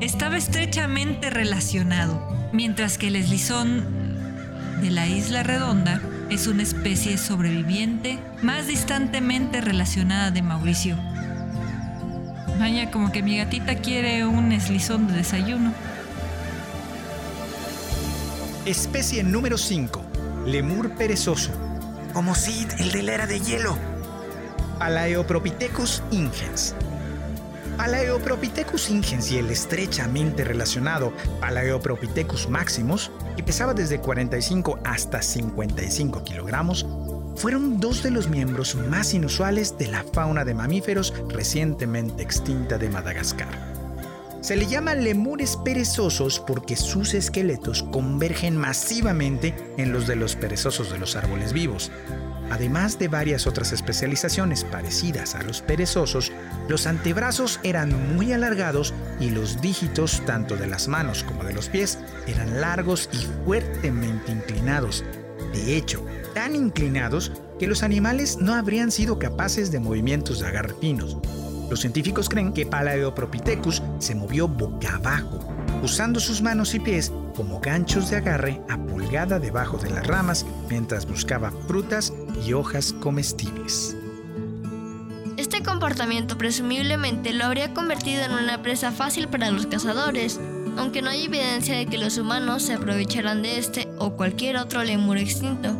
estaba 0.00 0.36
estrechamente 0.36 1.30
relacionado, 1.30 2.50
mientras 2.52 2.98
que 2.98 3.08
el 3.08 3.16
eslizón 3.16 3.82
de 4.82 4.90
la 4.90 5.08
isla 5.08 5.42
redonda 5.42 6.02
es 6.28 6.46
una 6.46 6.62
especie 6.62 7.16
sobreviviente 7.16 8.18
más 8.42 8.66
distantemente 8.66 9.62
relacionada 9.62 10.30
de 10.30 10.42
Mauricio. 10.42 10.96
Vaya, 12.58 12.90
como 12.90 13.10
que 13.10 13.22
mi 13.22 13.38
gatita 13.38 13.76
quiere 13.76 14.26
un 14.26 14.52
eslizón 14.52 15.06
de 15.06 15.14
desayuno. 15.14 15.72
Especie 18.70 19.24
número 19.24 19.58
5. 19.58 20.00
Lemur 20.46 20.94
perezoso. 20.94 21.50
Como 22.12 22.36
Sid, 22.36 22.68
el 22.78 22.92
de 22.92 23.02
la 23.02 23.14
era 23.14 23.26
de 23.26 23.40
hielo. 23.40 23.76
Palaeopropithecus 24.78 26.04
ingens. 26.12 26.76
Palaeopropithecus 27.76 28.90
ingens 28.90 29.32
y 29.32 29.38
el 29.38 29.50
estrechamente 29.50 30.44
relacionado 30.44 31.12
Palaeopropithecus 31.40 32.48
maximus, 32.48 33.10
que 33.36 33.42
pesaba 33.42 33.74
desde 33.74 33.98
45 33.98 34.78
hasta 34.84 35.20
55 35.20 36.22
kilogramos, 36.22 36.86
fueron 37.34 37.80
dos 37.80 38.04
de 38.04 38.12
los 38.12 38.28
miembros 38.28 38.76
más 38.76 39.14
inusuales 39.14 39.78
de 39.78 39.88
la 39.88 40.04
fauna 40.04 40.44
de 40.44 40.54
mamíferos 40.54 41.12
recientemente 41.28 42.22
extinta 42.22 42.78
de 42.78 42.88
Madagascar. 42.88 43.69
Se 44.40 44.56
le 44.56 44.66
llama 44.66 44.94
lemures 44.94 45.56
perezosos 45.56 46.40
porque 46.40 46.74
sus 46.74 47.12
esqueletos 47.12 47.82
convergen 47.82 48.56
masivamente 48.56 49.54
en 49.76 49.92
los 49.92 50.06
de 50.06 50.16
los 50.16 50.34
perezosos 50.34 50.90
de 50.90 50.98
los 50.98 51.14
árboles 51.14 51.52
vivos. 51.52 51.92
Además 52.50 52.98
de 52.98 53.08
varias 53.08 53.46
otras 53.46 53.72
especializaciones 53.72 54.64
parecidas 54.64 55.34
a 55.34 55.42
los 55.42 55.60
perezosos, 55.60 56.32
los 56.68 56.86
antebrazos 56.86 57.60
eran 57.62 58.16
muy 58.16 58.32
alargados 58.32 58.94
y 59.20 59.28
los 59.28 59.60
dígitos 59.60 60.22
tanto 60.24 60.56
de 60.56 60.66
las 60.66 60.88
manos 60.88 61.22
como 61.22 61.44
de 61.44 61.52
los 61.52 61.68
pies 61.68 61.98
eran 62.26 62.62
largos 62.62 63.10
y 63.12 63.18
fuertemente 63.44 64.32
inclinados. 64.32 65.04
De 65.52 65.76
hecho, 65.76 66.04
tan 66.34 66.56
inclinados 66.56 67.30
que 67.58 67.66
los 67.66 67.82
animales 67.82 68.38
no 68.38 68.54
habrían 68.54 68.90
sido 68.90 69.18
capaces 69.18 69.70
de 69.70 69.80
movimientos 69.80 70.40
de 70.40 70.48
agarre 70.48 70.74
finos. 70.80 71.18
Los 71.70 71.80
científicos 71.80 72.28
creen 72.28 72.52
que 72.52 72.66
Palaeopropithecus 72.66 73.80
se 74.00 74.16
movió 74.16 74.48
boca 74.48 74.96
abajo, 74.96 75.38
usando 75.84 76.18
sus 76.18 76.42
manos 76.42 76.74
y 76.74 76.80
pies 76.80 77.12
como 77.36 77.60
ganchos 77.60 78.10
de 78.10 78.16
agarre 78.16 78.60
a 78.68 78.76
pulgada 78.76 79.38
debajo 79.38 79.78
de 79.78 79.90
las 79.90 80.04
ramas 80.04 80.44
mientras 80.68 81.06
buscaba 81.06 81.52
frutas 81.68 82.12
y 82.44 82.54
hojas 82.54 82.92
comestibles. 82.92 83.96
Este 85.36 85.62
comportamiento 85.62 86.36
presumiblemente 86.36 87.32
lo 87.32 87.44
habría 87.44 87.72
convertido 87.72 88.24
en 88.24 88.32
una 88.32 88.62
presa 88.62 88.90
fácil 88.90 89.28
para 89.28 89.52
los 89.52 89.66
cazadores, 89.66 90.40
aunque 90.76 91.02
no 91.02 91.10
hay 91.10 91.26
evidencia 91.26 91.76
de 91.76 91.86
que 91.86 91.98
los 91.98 92.18
humanos 92.18 92.64
se 92.64 92.74
aprovecharan 92.74 93.42
de 93.42 93.58
este 93.58 93.88
o 93.96 94.16
cualquier 94.16 94.56
otro 94.56 94.82
lemur 94.82 95.18
extinto. 95.18 95.76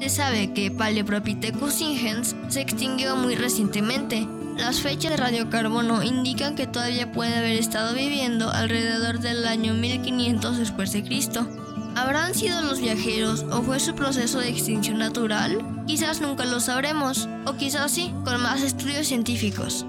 Se 0.00 0.08
sabe 0.08 0.52
que 0.52 0.70
Paleopropithecus 0.70 1.80
ingens 1.80 2.36
se 2.48 2.60
extinguió 2.60 3.16
muy 3.16 3.34
recientemente, 3.34 4.26
las 4.58 4.80
fechas 4.80 5.12
de 5.12 5.16
radiocarbono 5.16 6.02
indican 6.02 6.56
que 6.56 6.66
todavía 6.66 7.12
puede 7.12 7.36
haber 7.36 7.56
estado 7.56 7.94
viviendo 7.94 8.50
alrededor 8.50 9.20
del 9.20 9.46
año 9.46 9.72
1500 9.74 10.58
después 10.58 10.92
de 10.92 11.04
Cristo. 11.04 11.46
¿Habrán 11.94 12.34
sido 12.34 12.60
los 12.62 12.80
viajeros 12.80 13.44
o 13.50 13.62
fue 13.62 13.80
su 13.80 13.94
proceso 13.94 14.40
de 14.40 14.48
extinción 14.48 14.98
natural? 14.98 15.58
Quizás 15.86 16.20
nunca 16.20 16.44
lo 16.44 16.60
sabremos, 16.60 17.28
o 17.46 17.56
quizás 17.56 17.92
sí, 17.92 18.12
con 18.24 18.42
más 18.42 18.62
estudios 18.62 19.06
científicos. 19.06 19.86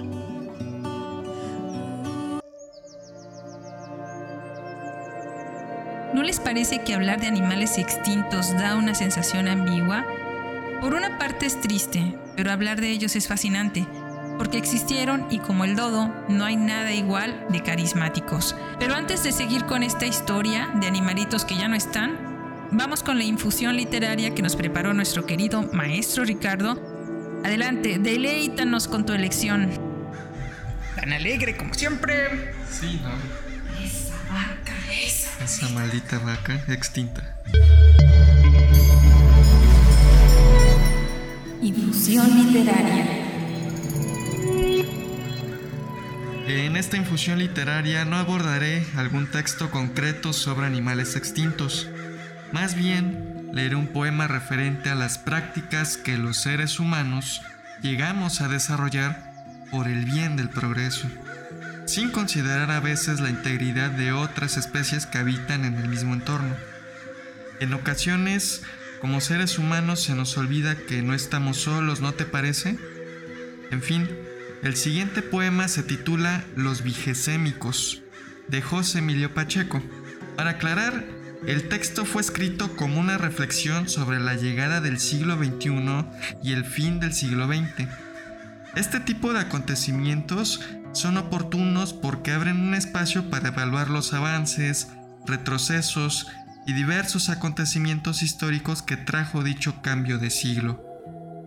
¿No 6.13 6.23
les 6.23 6.39
parece 6.39 6.83
que 6.83 6.93
hablar 6.93 7.19
de 7.19 7.27
animales 7.27 7.77
extintos 7.77 8.53
da 8.53 8.75
una 8.75 8.95
sensación 8.95 9.47
ambigua? 9.47 10.05
Por 10.81 10.93
una 10.93 11.17
parte 11.17 11.45
es 11.45 11.59
triste, 11.59 12.17
pero 12.35 12.51
hablar 12.51 12.81
de 12.81 12.89
ellos 12.89 13.15
es 13.15 13.27
fascinante, 13.27 13.85
porque 14.39 14.57
existieron 14.57 15.27
y 15.29 15.39
como 15.39 15.65
el 15.65 15.75
dodo, 15.75 16.07
no 16.29 16.45
hay 16.45 16.55
nada 16.55 16.93
igual 16.93 17.45
de 17.49 17.61
carismáticos. 17.61 18.55
Pero 18.79 18.95
antes 18.95 19.21
de 19.21 19.33
seguir 19.33 19.65
con 19.65 19.83
esta 19.83 20.05
historia 20.05 20.69
de 20.79 20.87
animalitos 20.87 21.43
que 21.43 21.57
ya 21.57 21.67
no 21.67 21.75
están, 21.75 22.69
vamos 22.71 23.03
con 23.03 23.17
la 23.17 23.25
infusión 23.25 23.75
literaria 23.75 24.33
que 24.33 24.41
nos 24.41 24.55
preparó 24.55 24.93
nuestro 24.93 25.25
querido 25.25 25.63
maestro 25.73 26.23
Ricardo. 26.23 26.81
Adelante, 27.43 27.99
deleítanos 27.99 28.87
con 28.87 29.05
tu 29.05 29.11
elección. 29.11 29.71
Tan 30.95 31.11
alegre 31.11 31.57
como 31.57 31.73
siempre. 31.73 32.53
Sí, 32.71 33.01
¿no? 33.03 33.09
Esa 33.83 34.15
vaca, 34.31 34.73
esa. 35.03 35.43
Esa 35.43 35.67
maldita 35.73 36.17
vaca 36.19 36.63
extinta. 36.69 37.35
Infusión 41.61 42.53
literaria. 42.53 43.18
En 46.49 46.77
esta 46.77 46.97
infusión 46.97 47.37
literaria 47.37 48.05
no 48.05 48.17
abordaré 48.17 48.83
algún 48.95 49.27
texto 49.27 49.69
concreto 49.69 50.33
sobre 50.33 50.65
animales 50.65 51.15
extintos. 51.15 51.87
Más 52.51 52.73
bien, 52.73 53.51
leeré 53.53 53.75
un 53.75 53.85
poema 53.85 54.27
referente 54.27 54.89
a 54.89 54.95
las 54.95 55.19
prácticas 55.19 55.95
que 55.95 56.17
los 56.17 56.37
seres 56.37 56.79
humanos 56.79 57.43
llegamos 57.83 58.41
a 58.41 58.47
desarrollar 58.47 59.31
por 59.69 59.87
el 59.87 60.05
bien 60.05 60.37
del 60.37 60.49
progreso, 60.49 61.07
sin 61.85 62.09
considerar 62.09 62.71
a 62.71 62.79
veces 62.79 63.19
la 63.19 63.29
integridad 63.29 63.91
de 63.91 64.11
otras 64.11 64.57
especies 64.57 65.05
que 65.05 65.19
habitan 65.19 65.65
en 65.65 65.75
el 65.75 65.87
mismo 65.87 66.15
entorno. 66.15 66.55
En 67.59 67.75
ocasiones, 67.75 68.63
como 69.01 69.21
seres 69.21 69.59
humanos 69.59 70.01
se 70.01 70.15
nos 70.15 70.35
olvida 70.35 70.75
que 70.75 71.03
no 71.03 71.13
estamos 71.13 71.57
solos, 71.57 72.01
¿no 72.01 72.13
te 72.13 72.25
parece? 72.25 72.75
En 73.69 73.83
fin, 73.83 74.09
el 74.61 74.75
siguiente 74.75 75.21
poema 75.21 75.67
se 75.69 75.83
titula 75.83 76.43
Los 76.55 76.83
Vigesémicos, 76.83 78.01
de 78.49 78.61
José 78.61 78.99
Emilio 78.99 79.33
Pacheco. 79.33 79.81
Para 80.35 80.51
aclarar, 80.51 81.05
el 81.47 81.69
texto 81.69 82.03
fue 82.03 82.21
escrito 82.21 82.75
como 82.75 82.99
una 82.99 83.17
reflexión 83.17 83.87
sobre 83.87 84.19
la 84.19 84.33
llegada 84.33 84.81
del 84.81 84.99
siglo 84.99 85.37
XXI 85.37 86.05
y 86.43 86.51
el 86.51 86.65
fin 86.65 86.99
del 86.99 87.13
siglo 87.13 87.47
XX. 87.47 87.87
Este 88.75 88.99
tipo 88.99 89.31
de 89.31 89.39
acontecimientos 89.39 90.61
son 90.91 91.17
oportunos 91.17 91.93
porque 91.93 92.33
abren 92.33 92.59
un 92.59 92.73
espacio 92.73 93.29
para 93.29 93.49
evaluar 93.49 93.89
los 93.89 94.13
avances, 94.13 94.89
retrocesos 95.25 96.27
y 96.67 96.73
diversos 96.73 97.29
acontecimientos 97.29 98.23
históricos 98.23 98.81
que 98.81 98.97
trajo 98.97 99.41
dicho 99.41 99.81
cambio 99.81 100.17
de 100.17 100.29
siglo. 100.29 100.83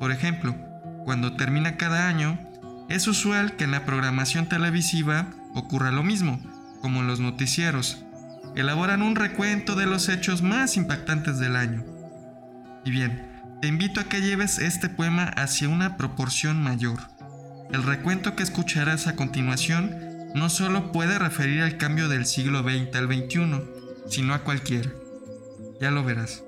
Por 0.01 0.13
ejemplo, 0.13 0.57
cuando 1.05 1.37
termina 1.37 1.77
cada 1.77 2.09
año, 2.09 2.52
es 2.89 3.07
usual 3.07 3.57
que 3.57 3.65
en 3.65 3.71
la 3.71 3.85
programación 3.85 4.49
televisiva 4.49 5.31
ocurra 5.55 5.91
lo 5.91 6.03
mismo, 6.03 6.41
como 6.81 7.01
en 7.01 7.07
los 7.07 7.21
noticieros. 7.21 8.05
Elaboran 8.55 9.03
un 9.03 9.17
recuento 9.17 9.77
de 9.77 9.87
los 9.87 10.09
hechos 10.09 10.43
más 10.43 10.77
impactantes 10.77 11.39
del 11.39 11.57
año. 11.57 11.85
Y 12.85 12.91
bien, 12.91 13.33
te 13.61 13.69
invito 13.69 14.01
a 14.01 14.05
que 14.05 14.21
lleves 14.21 14.59
este 14.59 14.89
poema 14.89 15.25
hacia 15.25 15.69
una 15.69 15.97
proporción 15.97 16.63
mayor. 16.63 16.99
El 17.71 17.83
recuento 17.83 18.37
que 18.37 18.43
escucharás 18.43 19.07
a 19.07 19.17
continuación 19.17 19.97
no 20.35 20.51
solo 20.51 20.93
puede 20.93 21.19
referir 21.19 21.63
al 21.63 21.77
cambio 21.77 22.09
del 22.09 22.27
siglo 22.27 22.63
XX 22.63 22.95
al 22.97 23.07
XXI, 23.07 23.63
sino 24.09 24.35
a 24.35 24.41
cualquiera. 24.41 24.91
Ya 25.81 25.91
lo 25.91 26.05
verás. 26.05 26.43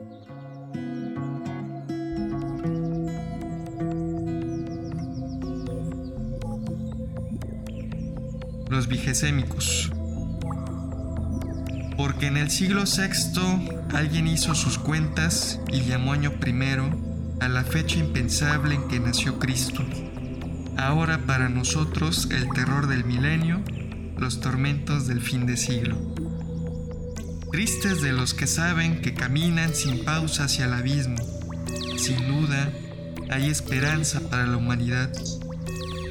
Vigesémicos. 8.89 9.91
Porque 11.97 12.27
en 12.27 12.37
el 12.37 12.51
siglo 12.51 12.85
VI 12.85 13.69
alguien 13.95 14.27
hizo 14.27 14.55
sus 14.55 14.79
cuentas 14.79 15.61
y 15.73 15.83
llamó 15.83 16.13
año 16.13 16.33
primero 16.33 16.91
a 17.41 17.49
la 17.49 17.65
fecha 17.65 17.99
impensable 17.99 18.75
en 18.75 18.89
que 18.89 19.01
nació 19.01 19.39
Cristo. 19.39 19.85
Ahora 20.77 21.19
para 21.27 21.49
nosotros 21.49 22.29
el 22.31 22.49
terror 22.51 22.89
del 22.89 23.05
milenio, 23.05 23.63
los 24.19 24.41
tormentos 24.41 25.07
del 25.07 25.21
fin 25.21 25.47
de 25.47 25.57
siglo. 25.57 25.97
Tristes 27.53 28.03
de 28.03 28.13
los 28.13 28.35
que 28.35 28.49
saben 28.49 29.01
que 29.01 29.15
caminan 29.15 29.75
sin 29.75 30.05
pausa 30.05 30.45
hacia 30.45 30.65
el 30.65 30.75
abismo. 30.75 31.17
Sin 31.97 32.27
duda, 32.27 32.73
hay 33.31 33.49
esperanza 33.49 34.21
para 34.29 34.47
la 34.47 34.57
humanidad. 34.57 35.13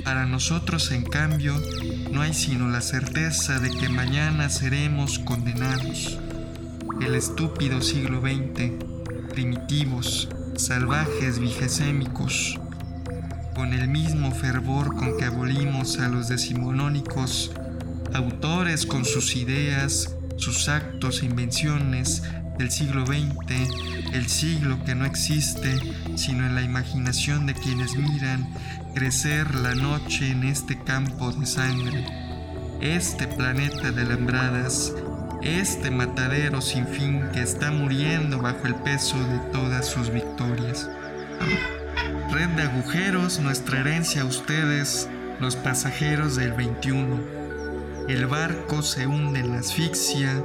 Para 0.04 0.26
nosotros, 0.26 0.92
en 0.92 1.04
cambio, 1.04 1.56
no 2.12 2.22
hay 2.22 2.34
sino 2.34 2.68
la 2.68 2.82
certeza 2.82 3.60
de 3.60 3.70
que 3.70 3.88
mañana 3.88 4.50
seremos 4.50 5.20
condenados. 5.20 6.20
El 7.02 7.16
estúpido 7.16 7.82
siglo 7.82 8.22
XX, 8.22 8.84
primitivos, 9.30 10.28
salvajes, 10.58 11.40
vigesémicos, 11.40 12.60
con 13.56 13.74
el 13.74 13.88
mismo 13.88 14.32
fervor 14.32 14.96
con 14.96 15.18
que 15.18 15.26
abolimos 15.26 16.00
a 16.00 16.10
los 16.10 16.28
decimonónicos, 16.28 17.52
autores 18.14 18.86
con 18.86 19.06
sus 19.06 19.36
ideas, 19.36 20.16
sus 20.36 20.68
actos 20.68 21.22
e 21.22 21.28
invenciones 21.28 22.24
del 22.64 22.72
siglo 22.72 23.06
XX, 23.06 24.14
el 24.14 24.30
siglo 24.30 24.82
que 24.86 24.96
no 24.96 25.04
existe, 25.04 25.78
sino 26.16 26.46
en 26.46 26.56
la 26.56 26.62
imaginación 26.62 27.46
de 27.46 27.56
quienes 27.56 27.98
miran 27.98 28.48
crecer 28.96 29.54
la 29.56 29.76
noche 29.76 30.32
en 30.32 30.46
este 30.46 30.80
campo 30.80 31.34
de 31.34 31.46
sangre, 31.46 32.06
este 32.80 33.28
planeta 33.28 33.92
de 33.92 34.04
alambradas, 34.04 34.94
este 35.42 35.92
matadero 35.92 36.62
sin 36.62 36.88
fin 36.88 37.28
que 37.34 37.42
está 37.42 37.70
muriendo 37.70 38.40
bajo 38.40 38.66
el 38.66 38.76
peso 38.76 39.18
de 39.28 39.40
todas 39.52 39.86
sus 39.86 40.10
victorias. 40.10 40.90
Red 42.32 42.48
de 42.52 42.62
agujeros, 42.64 43.42
nuestra 43.42 43.82
herencia 43.82 44.22
a 44.22 44.26
ustedes, 44.26 45.10
los 45.42 45.58
pasajeros 45.58 46.38
del 46.38 46.54
21. 46.54 47.20
El 48.08 48.26
barco 48.28 48.82
se 48.84 49.06
hunde 49.06 49.42
en 49.42 49.52
la 49.52 49.60
asfixia, 49.60 50.42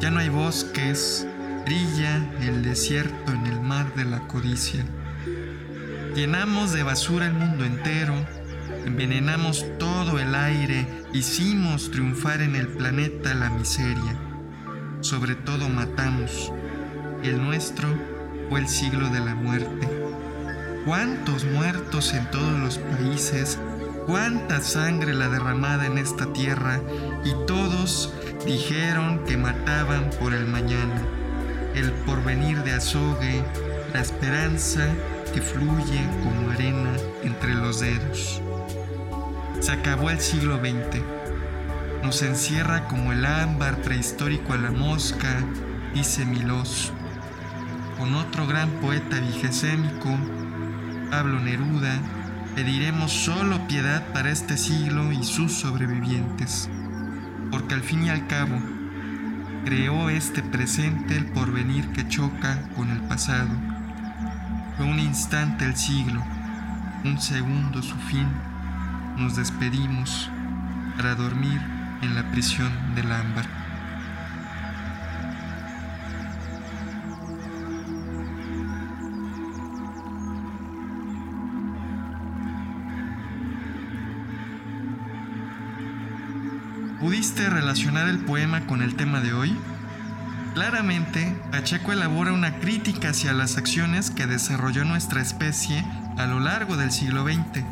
ya 0.00 0.10
no 0.10 0.20
hay 0.20 0.30
bosques, 0.30 1.26
brilla 1.64 2.16
el 2.40 2.62
desierto 2.62 3.32
en 3.32 3.46
el 3.46 3.60
mar 3.60 3.94
de 3.94 4.04
la 4.04 4.26
codicia. 4.26 4.84
Llenamos 6.14 6.72
de 6.72 6.82
basura 6.82 7.26
el 7.26 7.34
mundo 7.34 7.64
entero, 7.64 8.14
envenenamos 8.84 9.64
todo 9.78 10.18
el 10.18 10.34
aire, 10.34 10.86
hicimos 11.12 11.90
triunfar 11.90 12.40
en 12.40 12.56
el 12.56 12.68
planeta 12.68 13.34
la 13.34 13.50
miseria. 13.50 14.18
Sobre 15.00 15.34
todo 15.34 15.68
matamos. 15.68 16.52
El 17.22 17.42
nuestro 17.42 17.88
fue 18.48 18.60
el 18.60 18.68
siglo 18.68 19.08
de 19.10 19.20
la 19.20 19.34
muerte. 19.34 19.88
¿Cuántos 20.84 21.44
muertos 21.44 22.12
en 22.14 22.30
todos 22.30 22.58
los 22.58 22.78
países? 22.78 23.58
¿Cuánta 24.06 24.60
sangre 24.60 25.14
la 25.14 25.28
derramada 25.28 25.86
en 25.86 25.98
esta 25.98 26.32
tierra? 26.32 26.80
Y 27.24 27.32
todos 27.46 28.12
dijeron 28.46 29.24
que 29.24 29.36
mataban 29.36 30.10
por 30.18 30.32
el 30.34 30.46
mañana, 30.46 31.02
el 31.74 31.92
porvenir 32.06 32.62
de 32.62 32.72
azogue, 32.72 33.44
la 33.92 34.00
esperanza 34.00 34.88
que 35.32 35.40
fluye 35.40 36.00
como 36.22 36.50
arena 36.50 36.92
entre 37.22 37.54
los 37.54 37.80
dedos. 37.80 38.42
Se 39.60 39.72
acabó 39.72 40.10
el 40.10 40.20
siglo 40.20 40.58
XX. 40.58 41.02
Nos 42.02 42.22
encierra 42.22 42.88
como 42.88 43.12
el 43.12 43.24
ámbar 43.24 43.76
prehistórico 43.82 44.54
a 44.54 44.58
la 44.58 44.70
mosca, 44.70 45.28
dice 45.94 46.24
Milós. 46.24 46.92
Con 47.98 48.14
otro 48.14 48.46
gran 48.46 48.70
poeta 48.80 49.20
vigesémico, 49.20 50.08
Pablo 51.10 51.38
Neruda, 51.40 52.00
pediremos 52.54 53.12
solo 53.12 53.66
piedad 53.68 54.02
para 54.12 54.30
este 54.30 54.56
siglo 54.56 55.12
y 55.12 55.22
sus 55.22 55.52
sobrevivientes, 55.52 56.68
porque 57.50 57.74
al 57.74 57.82
fin 57.82 58.04
y 58.04 58.10
al 58.10 58.26
cabo, 58.26 58.58
creó 59.64 60.10
este 60.10 60.42
presente 60.42 61.16
el 61.16 61.26
porvenir 61.26 61.88
que 61.92 62.08
choca 62.08 62.68
con 62.76 62.90
el 62.90 63.00
pasado. 63.02 63.50
Fue 64.76 64.86
un 64.86 64.98
instante 64.98 65.64
el 65.64 65.76
siglo, 65.76 66.22
un 67.04 67.20
segundo 67.20 67.82
su 67.82 67.96
fin 67.96 68.28
nos 69.20 69.36
despedimos 69.36 70.30
para 70.96 71.14
dormir 71.14 71.60
en 72.00 72.14
la 72.14 72.30
prisión 72.30 72.70
del 72.94 73.12
ámbar. 73.12 73.59
¿Pudiste 87.00 87.48
relacionar 87.48 88.08
el 88.08 88.24
poema 88.24 88.66
con 88.66 88.82
el 88.82 88.94
tema 88.94 89.20
de 89.20 89.32
hoy? 89.32 89.56
Claramente, 90.54 91.34
Pacheco 91.50 91.92
elabora 91.92 92.32
una 92.32 92.58
crítica 92.60 93.10
hacia 93.10 93.32
las 93.32 93.56
acciones 93.56 94.10
que 94.10 94.26
desarrolló 94.26 94.84
nuestra 94.84 95.20
especie 95.20 95.84
a 96.18 96.26
lo 96.26 96.40
largo 96.40 96.76
del 96.76 96.92
siglo 96.92 97.24
XX 97.24 97.64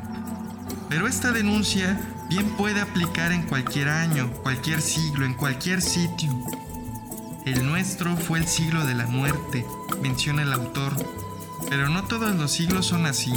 pero 0.88 1.06
esta 1.06 1.32
denuncia 1.32 2.00
bien 2.28 2.46
puede 2.56 2.80
aplicar 2.80 3.32
en 3.32 3.42
cualquier 3.42 3.88
año, 3.88 4.30
cualquier 4.42 4.80
siglo, 4.80 5.26
en 5.26 5.34
cualquier 5.34 5.82
sitio. 5.82 6.30
El 7.44 7.66
nuestro 7.66 8.16
fue 8.16 8.38
el 8.38 8.46
siglo 8.46 8.84
de 8.86 8.94
la 8.94 9.06
muerte, 9.06 9.66
menciona 10.02 10.42
el 10.42 10.52
autor, 10.52 10.94
pero 11.68 11.88
no 11.88 12.04
todos 12.04 12.34
los 12.36 12.52
siglos 12.52 12.86
son 12.86 13.06
así. 13.06 13.32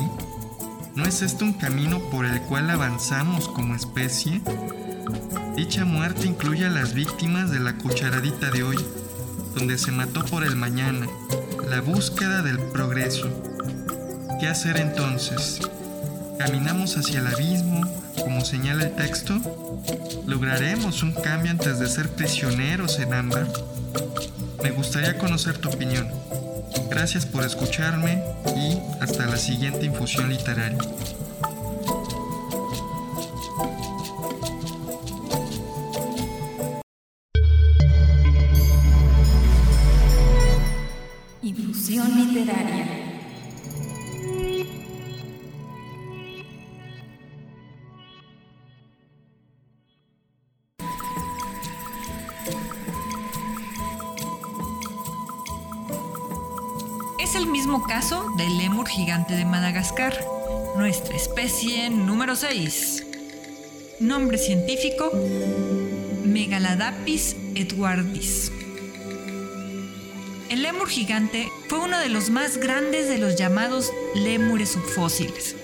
¿No 0.95 1.03
es 1.05 1.21
este 1.21 1.43
un 1.43 1.53
camino 1.53 1.99
por 1.99 2.25
el 2.25 2.41
cual 2.41 2.69
avanzamos 2.69 3.49
como 3.49 3.75
especie? 3.75 4.41
Dicha 5.55 5.85
muerte 5.85 6.27
incluye 6.27 6.65
a 6.65 6.69
las 6.69 6.93
víctimas 6.93 7.51
de 7.51 7.59
la 7.59 7.77
cucharadita 7.77 8.51
de 8.51 8.63
hoy, 8.63 8.77
donde 9.55 9.77
se 9.77 9.91
mató 9.91 10.23
por 10.25 10.43
el 10.43 10.55
mañana, 10.55 11.07
la 11.69 11.81
búsqueda 11.81 12.41
del 12.41 12.57
progreso. 12.57 13.29
¿Qué 14.39 14.47
hacer 14.47 14.77
entonces? 14.77 15.59
caminamos 16.45 16.97
hacia 16.97 17.19
el 17.19 17.27
abismo, 17.27 17.81
como 18.15 18.43
señala 18.43 18.85
el 18.85 18.95
texto? 18.95 19.39
¿Lograremos 20.25 21.03
un 21.03 21.11
cambio 21.11 21.51
antes 21.51 21.77
de 21.77 21.87
ser 21.87 22.09
prisioneros 22.09 22.97
en 22.99 23.13
ámbar? 23.13 23.47
Me 24.63 24.71
gustaría 24.71 25.19
conocer 25.19 25.59
tu 25.59 25.69
opinión. 25.69 26.07
Gracias 26.89 27.27
por 27.27 27.43
escucharme 27.43 28.23
y 28.55 28.79
hasta 29.01 29.27
la 29.27 29.37
siguiente 29.37 29.85
infusión 29.85 30.29
literaria. 30.29 30.79
Caso 57.91 58.25
del 58.37 58.57
lémur 58.57 58.87
gigante 58.87 59.35
de 59.35 59.43
Madagascar, 59.43 60.17
nuestra 60.77 61.13
especie 61.13 61.89
número 61.89 62.37
6. 62.37 63.03
Nombre 63.99 64.37
científico: 64.37 65.11
Megaladapis 66.23 67.35
edwardis. 67.53 68.49
El 70.47 70.61
lémur 70.61 70.87
gigante 70.87 71.51
fue 71.67 71.79
uno 71.79 71.99
de 71.99 72.07
los 72.07 72.29
más 72.29 72.59
grandes 72.59 73.09
de 73.09 73.17
los 73.17 73.35
llamados 73.35 73.91
lémures 74.15 74.69
subfósiles. 74.69 75.57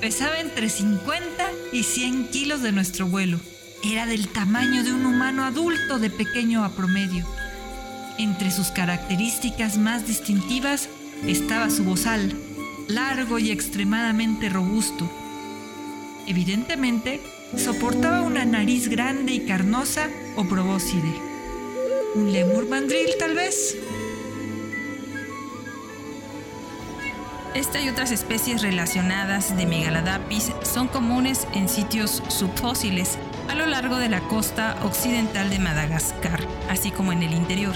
Pesaba 0.00 0.38
entre 0.38 0.70
50 0.70 1.50
y 1.74 1.82
100 1.82 2.28
kilos 2.28 2.62
de 2.62 2.72
nuestro 2.72 3.06
vuelo. 3.06 3.38
Era 3.84 4.06
del 4.06 4.28
tamaño 4.28 4.82
de 4.82 4.94
un 4.94 5.04
humano 5.04 5.44
adulto 5.44 5.98
de 5.98 6.08
pequeño 6.08 6.64
a 6.64 6.70
promedio 6.70 7.26
entre 8.16 8.50
sus 8.50 8.68
características 8.68 9.76
más 9.76 10.06
distintivas 10.06 10.88
estaba 11.26 11.70
su 11.70 11.84
bozal, 11.84 12.34
largo 12.88 13.38
y 13.38 13.50
extremadamente 13.50 14.48
robusto. 14.48 15.10
Evidentemente, 16.26 17.20
soportaba 17.56 18.22
una 18.22 18.44
nariz 18.44 18.88
grande 18.88 19.32
y 19.32 19.40
carnosa 19.40 20.08
o 20.36 20.44
probóscide. 20.44 21.14
¿Un 22.14 22.32
lemur 22.32 22.68
mandril 22.68 23.08
tal 23.18 23.34
vez? 23.34 23.76
Esta 27.54 27.80
y 27.80 27.88
otras 27.88 28.10
especies 28.10 28.62
relacionadas 28.62 29.56
de 29.56 29.66
Megaladapis 29.66 30.50
son 30.62 30.88
comunes 30.88 31.46
en 31.54 31.68
sitios 31.68 32.22
subfósiles 32.28 33.16
a 33.48 33.54
lo 33.54 33.66
largo 33.66 33.96
de 33.96 34.08
la 34.08 34.20
costa 34.22 34.76
occidental 34.82 35.50
de 35.50 35.60
Madagascar, 35.60 36.40
así 36.68 36.90
como 36.90 37.12
en 37.12 37.22
el 37.22 37.32
interior. 37.32 37.74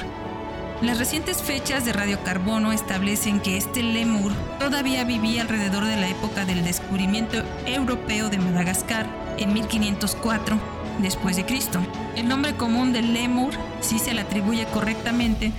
Las 0.80 0.98
recientes 0.98 1.42
fechas 1.42 1.84
de 1.84 1.92
radiocarbono 1.92 2.70
establecen 2.70 3.40
que 3.40 3.56
este 3.56 3.82
lemur 3.82 4.32
todavía 4.60 5.02
vivía 5.02 5.42
alrededor 5.42 5.84
de 5.84 5.96
la 5.96 6.08
época 6.08 6.44
del 6.44 6.62
descubrimiento 6.62 7.42
europeo 7.66 8.30
de 8.30 8.38
Madagascar 8.38 9.04
en 9.38 9.52
1504 9.54 10.56
después 11.02 11.34
de 11.34 11.44
Cristo. 11.44 11.80
El 12.14 12.28
nombre 12.28 12.54
común 12.54 12.92
del 12.92 13.12
lemur, 13.12 13.54
si 13.80 13.98
se 13.98 14.14
le 14.14 14.20
atribuye 14.20 14.66
correctamente, 14.66 15.50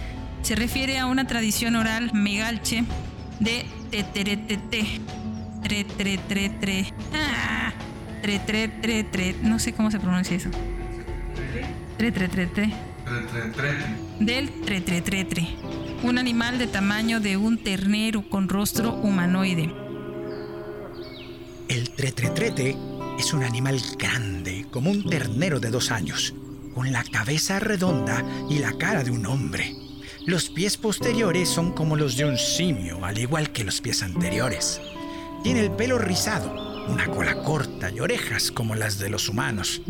se 0.42 0.56
refiere 0.56 1.00
a 1.00 1.06
una 1.06 1.28
tradición 1.28 1.76
oral 1.76 2.12
megalche 2.14 2.86
de 3.42 3.66
teteretete. 3.92 5.02
Tre, 5.64 5.84
tre, 5.84 6.18
tre, 6.30 6.50
tre. 6.50 6.94
Ah, 7.14 7.74
tre, 8.22 8.40
tre, 8.40 8.70
tre, 8.70 9.04
tre. 9.04 9.36
No 9.42 9.60
sé 9.60 9.74
cómo 9.74 9.92
se 9.92 10.00
pronuncia 10.00 10.38
eso. 10.38 10.50
Tre, 11.98 12.10
tre, 12.14 12.30
tre, 12.30 12.48
tre 12.48 12.89
del 14.20 14.52
tretretretre, 14.62 15.48
un 16.04 16.20
animal 16.20 16.60
de 16.60 16.68
tamaño 16.68 17.20
de 17.20 17.38
un 17.38 17.58
ternero 17.58 18.30
con 18.30 18.48
rostro 18.48 18.94
humanoide. 18.94 19.74
El 21.68 21.90
tretretrete 21.90 22.78
es 23.18 23.34
un 23.34 23.44
animal 23.44 23.82
grande, 23.98 24.68
como 24.70 24.92
un 24.92 25.10
ternero 25.10 25.60
de 25.60 25.72
dos 25.72 25.90
años, 25.90 26.36
con 26.76 26.92
la 26.92 27.04
cabeza 27.04 27.60
redonda 27.60 28.24
y 28.48 28.60
la 28.60 28.74
cara 28.74 29.04
de 29.04 29.10
un 29.10 29.26
hombre. 29.26 29.76
Los 30.28 30.50
pies 30.50 30.78
posteriores 30.78 31.50
son 31.50 31.72
como 31.72 31.96
los 31.96 32.16
de 32.16 32.26
un 32.26 32.38
simio, 32.38 33.04
al 33.04 33.18
igual 33.18 33.52
que 33.52 33.64
los 33.64 33.82
pies 33.82 34.04
anteriores. 34.04 34.80
Tiene 35.44 35.62
el 35.62 35.72
pelo 35.72 35.98
rizado, 35.98 36.86
una 36.88 37.08
cola 37.08 37.42
corta 37.42 37.90
y 37.90 38.02
orejas 38.02 38.52
como 38.52 38.76
las 38.76 39.00
de 39.00 39.10
los 39.10 39.30
humanos. 39.30 39.82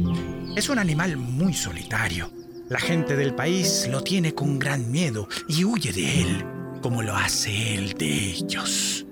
Es 0.56 0.70
un 0.70 0.80
animal 0.80 1.18
muy 1.18 1.54
solitario 1.54 2.39
la 2.70 2.80
gente 2.80 3.16
del 3.16 3.34
país 3.34 3.88
lo 3.92 4.04
tiene 4.04 4.34
con 4.34 4.60
gran 4.60 4.92
miedo 4.92 5.28
y 5.48 5.66
huye 5.66 5.92
de 5.92 6.22
él, 6.22 6.46
como 6.82 7.02
lo 7.02 7.16
hace 7.16 7.76
él 7.76 7.94
de 7.94 8.32
ellos. 8.32 9.06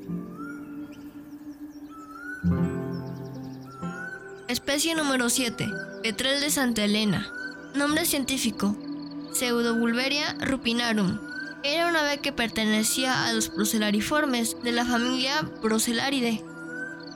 Especie 4.48 4.96
número 4.96 5.30
7. 5.30 5.68
Petrel 6.04 6.40
de 6.40 6.52
Santa 6.52 6.84
Elena. 6.84 7.28
Nombre 7.76 8.06
científico. 8.06 8.78
Pseudobulveria 9.34 10.36
rupinarum. 10.40 11.20
Era 11.64 11.88
una 11.88 12.02
ave 12.02 12.20
que 12.20 12.32
pertenecía 12.32 13.26
a 13.26 13.34
los 13.34 13.50
procelariformes 13.50 14.56
de 14.64 14.72
la 14.72 14.86
familia 14.86 15.50
Procelaridae. 15.62 16.44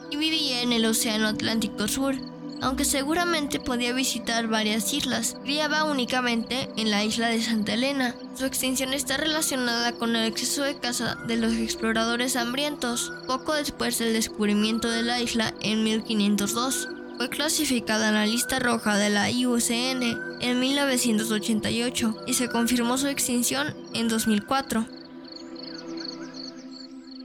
y 0.09 0.17
vivía 0.17 0.61
en 0.61 0.73
el 0.73 0.85
Océano 0.85 1.27
Atlántico 1.27 1.87
Sur. 1.87 2.30
Aunque 2.61 2.85
seguramente 2.85 3.59
podía 3.59 3.91
visitar 3.91 4.47
varias 4.47 4.93
islas, 4.93 5.35
criaba 5.43 5.83
únicamente 5.83 6.69
en 6.77 6.91
la 6.91 7.03
isla 7.03 7.29
de 7.29 7.41
Santa 7.41 7.73
Elena. 7.73 8.15
Su 8.35 8.45
extinción 8.45 8.93
está 8.93 9.17
relacionada 9.17 9.93
con 9.93 10.15
el 10.15 10.27
exceso 10.27 10.63
de 10.63 10.77
caza 10.77 11.15
de 11.27 11.37
los 11.37 11.53
exploradores 11.53 12.35
hambrientos, 12.35 13.11
poco 13.25 13.55
después 13.55 13.97
del 13.97 14.13
descubrimiento 14.13 14.91
de 14.91 15.01
la 15.01 15.19
isla 15.19 15.55
en 15.61 15.83
1502. 15.83 16.87
Fue 17.17 17.29
clasificada 17.29 18.09
en 18.09 18.15
la 18.15 18.25
lista 18.27 18.59
roja 18.59 18.95
de 18.95 19.09
la 19.09 19.31
IUCN 19.31 20.03
en 20.39 20.59
1988 20.59 22.23
y 22.27 22.35
se 22.35 22.47
confirmó 22.47 22.99
su 22.99 23.07
extinción 23.07 23.75
en 23.95 24.07
2004. 24.07 24.85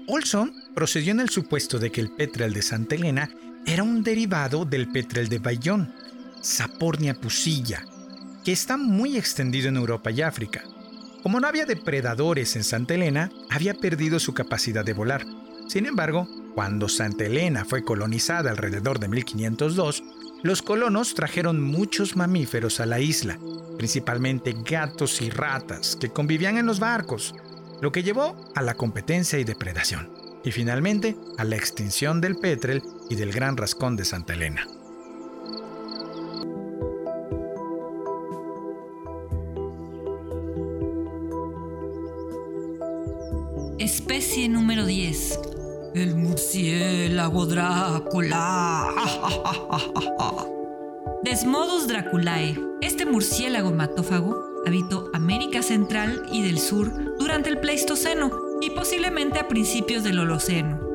Olson 0.06 0.54
procedió 0.74 1.12
en 1.12 1.20
el 1.20 1.28
supuesto 1.28 1.78
de 1.78 1.90
que 1.92 2.00
el 2.00 2.10
petrel 2.10 2.54
de 2.54 2.62
Santa 2.62 2.94
Elena 2.94 3.30
era 3.66 3.82
un 3.82 4.04
derivado 4.04 4.64
del 4.64 4.90
petrel 4.92 5.28
de 5.28 5.40
Bayón, 5.40 5.92
Sapornia 6.40 7.14
pusilla, 7.14 7.84
que 8.44 8.52
está 8.52 8.76
muy 8.76 9.16
extendido 9.16 9.68
en 9.68 9.76
Europa 9.76 10.12
y 10.12 10.22
África. 10.22 10.62
Como 11.22 11.40
no 11.40 11.48
había 11.48 11.66
depredadores 11.66 12.54
en 12.54 12.62
Santa 12.62 12.94
Elena, 12.94 13.30
había 13.50 13.74
perdido 13.74 14.20
su 14.20 14.32
capacidad 14.32 14.84
de 14.84 14.92
volar. 14.92 15.26
Sin 15.66 15.86
embargo, 15.86 16.28
cuando 16.54 16.88
Santa 16.88 17.24
Elena 17.24 17.64
fue 17.64 17.84
colonizada 17.84 18.50
alrededor 18.50 19.00
de 19.00 19.08
1502, 19.08 20.04
los 20.44 20.62
colonos 20.62 21.14
trajeron 21.14 21.60
muchos 21.60 22.14
mamíferos 22.14 22.78
a 22.78 22.86
la 22.86 23.00
isla, 23.00 23.36
principalmente 23.76 24.54
gatos 24.64 25.20
y 25.20 25.28
ratas 25.28 25.96
que 25.96 26.10
convivían 26.10 26.56
en 26.56 26.66
los 26.66 26.78
barcos, 26.78 27.34
lo 27.82 27.90
que 27.90 28.04
llevó 28.04 28.36
a 28.54 28.62
la 28.62 28.74
competencia 28.74 29.40
y 29.40 29.44
depredación, 29.44 30.08
y 30.44 30.52
finalmente 30.52 31.16
a 31.36 31.42
la 31.42 31.56
extinción 31.56 32.20
del 32.20 32.36
petrel 32.36 32.82
y 33.08 33.14
del 33.16 33.32
Gran 33.32 33.56
Rascón 33.56 33.96
de 33.96 34.04
Santa 34.04 34.34
Elena. 34.34 34.66
Especie 43.78 44.48
número 44.48 44.86
10. 44.86 45.40
El 45.94 46.16
murciélago 46.16 47.46
Drácula. 47.46 48.92
Desmodus 51.22 51.88
draculae. 51.88 52.56
Este 52.80 53.06
murciélago 53.06 53.72
matófago 53.72 54.42
habitó 54.66 55.10
América 55.12 55.62
Central 55.62 56.22
y 56.30 56.42
del 56.42 56.58
Sur 56.58 57.16
durante 57.18 57.50
el 57.50 57.58
Pleistoceno 57.58 58.30
y 58.60 58.70
posiblemente 58.70 59.38
a 59.38 59.48
principios 59.48 60.04
del 60.04 60.18
Holoceno 60.20 60.85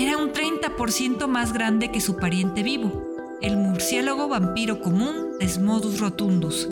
era 0.00 0.16
un 0.16 0.32
30% 0.32 1.26
más 1.26 1.52
grande 1.52 1.90
que 1.90 2.00
su 2.00 2.16
pariente 2.16 2.62
vivo, 2.62 3.04
el 3.40 3.56
murciélago 3.56 4.28
vampiro 4.28 4.80
común 4.80 5.32
Desmodus 5.40 5.98
rotundus. 5.98 6.68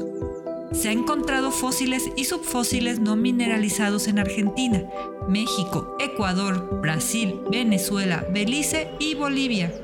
Se 0.73 0.91
han 0.91 0.99
encontrado 0.99 1.51
fósiles 1.51 2.05
y 2.17 2.27
subfósiles 2.27 3.01
no 3.01 3.17
mineralizados 3.17 4.07
en 4.07 4.21
Argentina, 4.21 4.85
México, 5.29 5.97
Ecuador, 5.99 6.81
Brasil, 6.81 7.41
Venezuela, 7.51 8.25
Belice 8.33 8.91
y 9.01 9.17
Bolivia. 9.17 9.75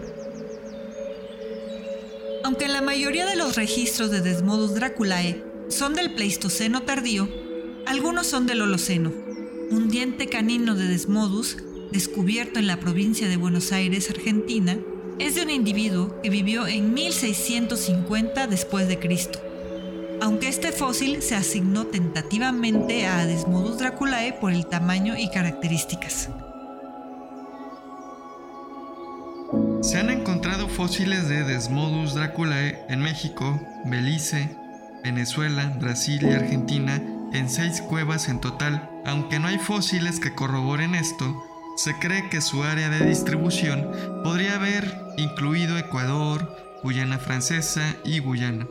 Aunque 2.45 2.69
la 2.69 2.81
mayoría 2.81 3.27
de 3.27 3.35
los 3.35 3.57
registros 3.57 4.13
de 4.13 4.21
Desmodus 4.21 4.75
draculae 4.75 5.43
son 5.67 5.95
del 5.95 6.15
Pleistoceno 6.15 6.83
tardío, 6.83 7.29
algunos 7.87 8.29
son 8.29 8.47
del 8.47 8.63
Holoceno. 8.63 9.13
Un 9.71 9.89
diente 9.89 10.29
canino 10.29 10.77
de 10.77 10.87
Desmodus 10.87 11.57
descubierto 11.93 12.59
en 12.59 12.67
la 12.67 12.81
provincia 12.81 13.29
de 13.29 13.37
Buenos 13.37 13.71
Aires, 13.71 14.11
Argentina, 14.11 14.79
es 15.19 15.35
de 15.35 15.43
un 15.43 15.51
individuo 15.51 16.21
que 16.23 16.31
vivió 16.31 16.67
en 16.67 16.95
1650 16.95 18.47
después 18.47 18.89
de 18.89 18.99
Cristo. 18.99 19.41
Aunque 20.21 20.49
este 20.49 20.73
fósil 20.73 21.21
se 21.23 21.35
asignó 21.35 21.87
tentativamente 21.87 23.07
a 23.07 23.27
Desmodus 23.27 23.79
draculae 23.79 24.33
por 24.33 24.53
el 24.53 24.67
tamaño 24.67 25.17
y 25.19 25.29
características. 25.31 26.31
Se 29.83 29.99
han 29.99 30.11
encontrado 30.11 30.69
fósiles 30.69 31.29
de 31.29 31.45
Desmodus 31.45 32.15
draculae 32.15 32.79
en 32.89 33.01
México, 33.01 33.61
Belice, 33.85 34.57
Venezuela, 35.05 35.77
Brasil 35.79 36.21
y 36.23 36.33
Argentina 36.33 37.03
en 37.33 37.51
seis 37.51 37.83
cuevas 37.83 38.29
en 38.29 38.41
total. 38.41 38.89
Aunque 39.05 39.39
no 39.39 39.49
hay 39.49 39.59
fósiles 39.59 40.21
que 40.21 40.35
corroboren 40.35 40.95
esto, 40.95 41.43
se 41.77 41.99
cree 41.99 42.29
que 42.29 42.41
su 42.41 42.63
área 42.63 42.89
de 42.89 43.07
distribución 43.07 43.91
podría 44.23 44.57
haber 44.57 45.15
incluido 45.17 45.79
Ecuador, 45.79 46.57
Guyana 46.83 47.19
Francesa 47.19 47.97
y 48.05 48.19
Guyana. 48.19 48.67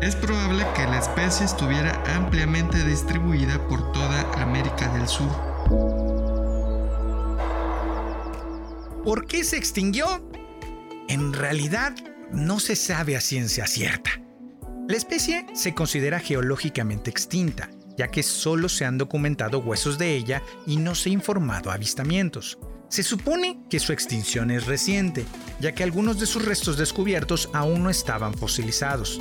Es 0.00 0.14
probable 0.14 0.64
que 0.74 0.84
la 0.84 0.98
especie 0.98 1.46
estuviera 1.46 2.02
ampliamente 2.14 2.84
distribuida 2.84 3.66
por 3.68 3.92
toda 3.92 4.20
América 4.40 4.92
del 4.92 5.08
Sur. 5.08 5.30
¿Por 9.04 9.26
qué 9.26 9.42
se 9.44 9.56
extinguió? 9.56 10.06
En 11.08 11.32
realidad 11.32 11.94
no 12.32 12.60
se 12.60 12.76
sabe 12.76 13.16
a 13.16 13.20
ciencia 13.20 13.66
cierta. 13.66 14.10
La 14.88 14.96
especie 14.96 15.46
se 15.54 15.74
considera 15.74 16.20
geológicamente 16.20 17.10
extinta 17.10 17.70
ya 17.96 18.08
que 18.08 18.22
solo 18.22 18.68
se 18.68 18.84
han 18.84 18.98
documentado 18.98 19.60
huesos 19.60 19.98
de 19.98 20.14
ella 20.14 20.42
y 20.66 20.76
no 20.76 20.94
se 20.94 21.10
ha 21.10 21.12
informado 21.12 21.70
avistamientos. 21.70 22.58
Se 22.88 23.02
supone 23.02 23.58
que 23.68 23.80
su 23.80 23.92
extinción 23.92 24.50
es 24.50 24.66
reciente, 24.66 25.24
ya 25.60 25.72
que 25.72 25.82
algunos 25.82 26.20
de 26.20 26.26
sus 26.26 26.44
restos 26.44 26.76
descubiertos 26.76 27.50
aún 27.52 27.82
no 27.82 27.90
estaban 27.90 28.34
fosilizados. 28.34 29.20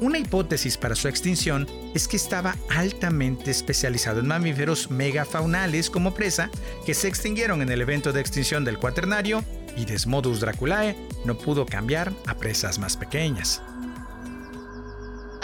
Una 0.00 0.18
hipótesis 0.18 0.76
para 0.76 0.94
su 0.94 1.08
extinción 1.08 1.66
es 1.94 2.06
que 2.06 2.16
estaba 2.16 2.54
altamente 2.68 3.50
especializado 3.50 4.20
en 4.20 4.26
mamíferos 4.26 4.90
megafaunales 4.90 5.88
como 5.88 6.12
presa 6.12 6.50
que 6.84 6.92
se 6.92 7.08
extinguieron 7.08 7.62
en 7.62 7.70
el 7.70 7.80
evento 7.80 8.12
de 8.12 8.20
extinción 8.20 8.64
del 8.64 8.78
cuaternario 8.78 9.42
y 9.74 9.86
Desmodus 9.86 10.40
draculae 10.40 10.96
no 11.24 11.38
pudo 11.38 11.64
cambiar 11.64 12.12
a 12.26 12.34
presas 12.34 12.78
más 12.78 12.96
pequeñas. 12.96 13.62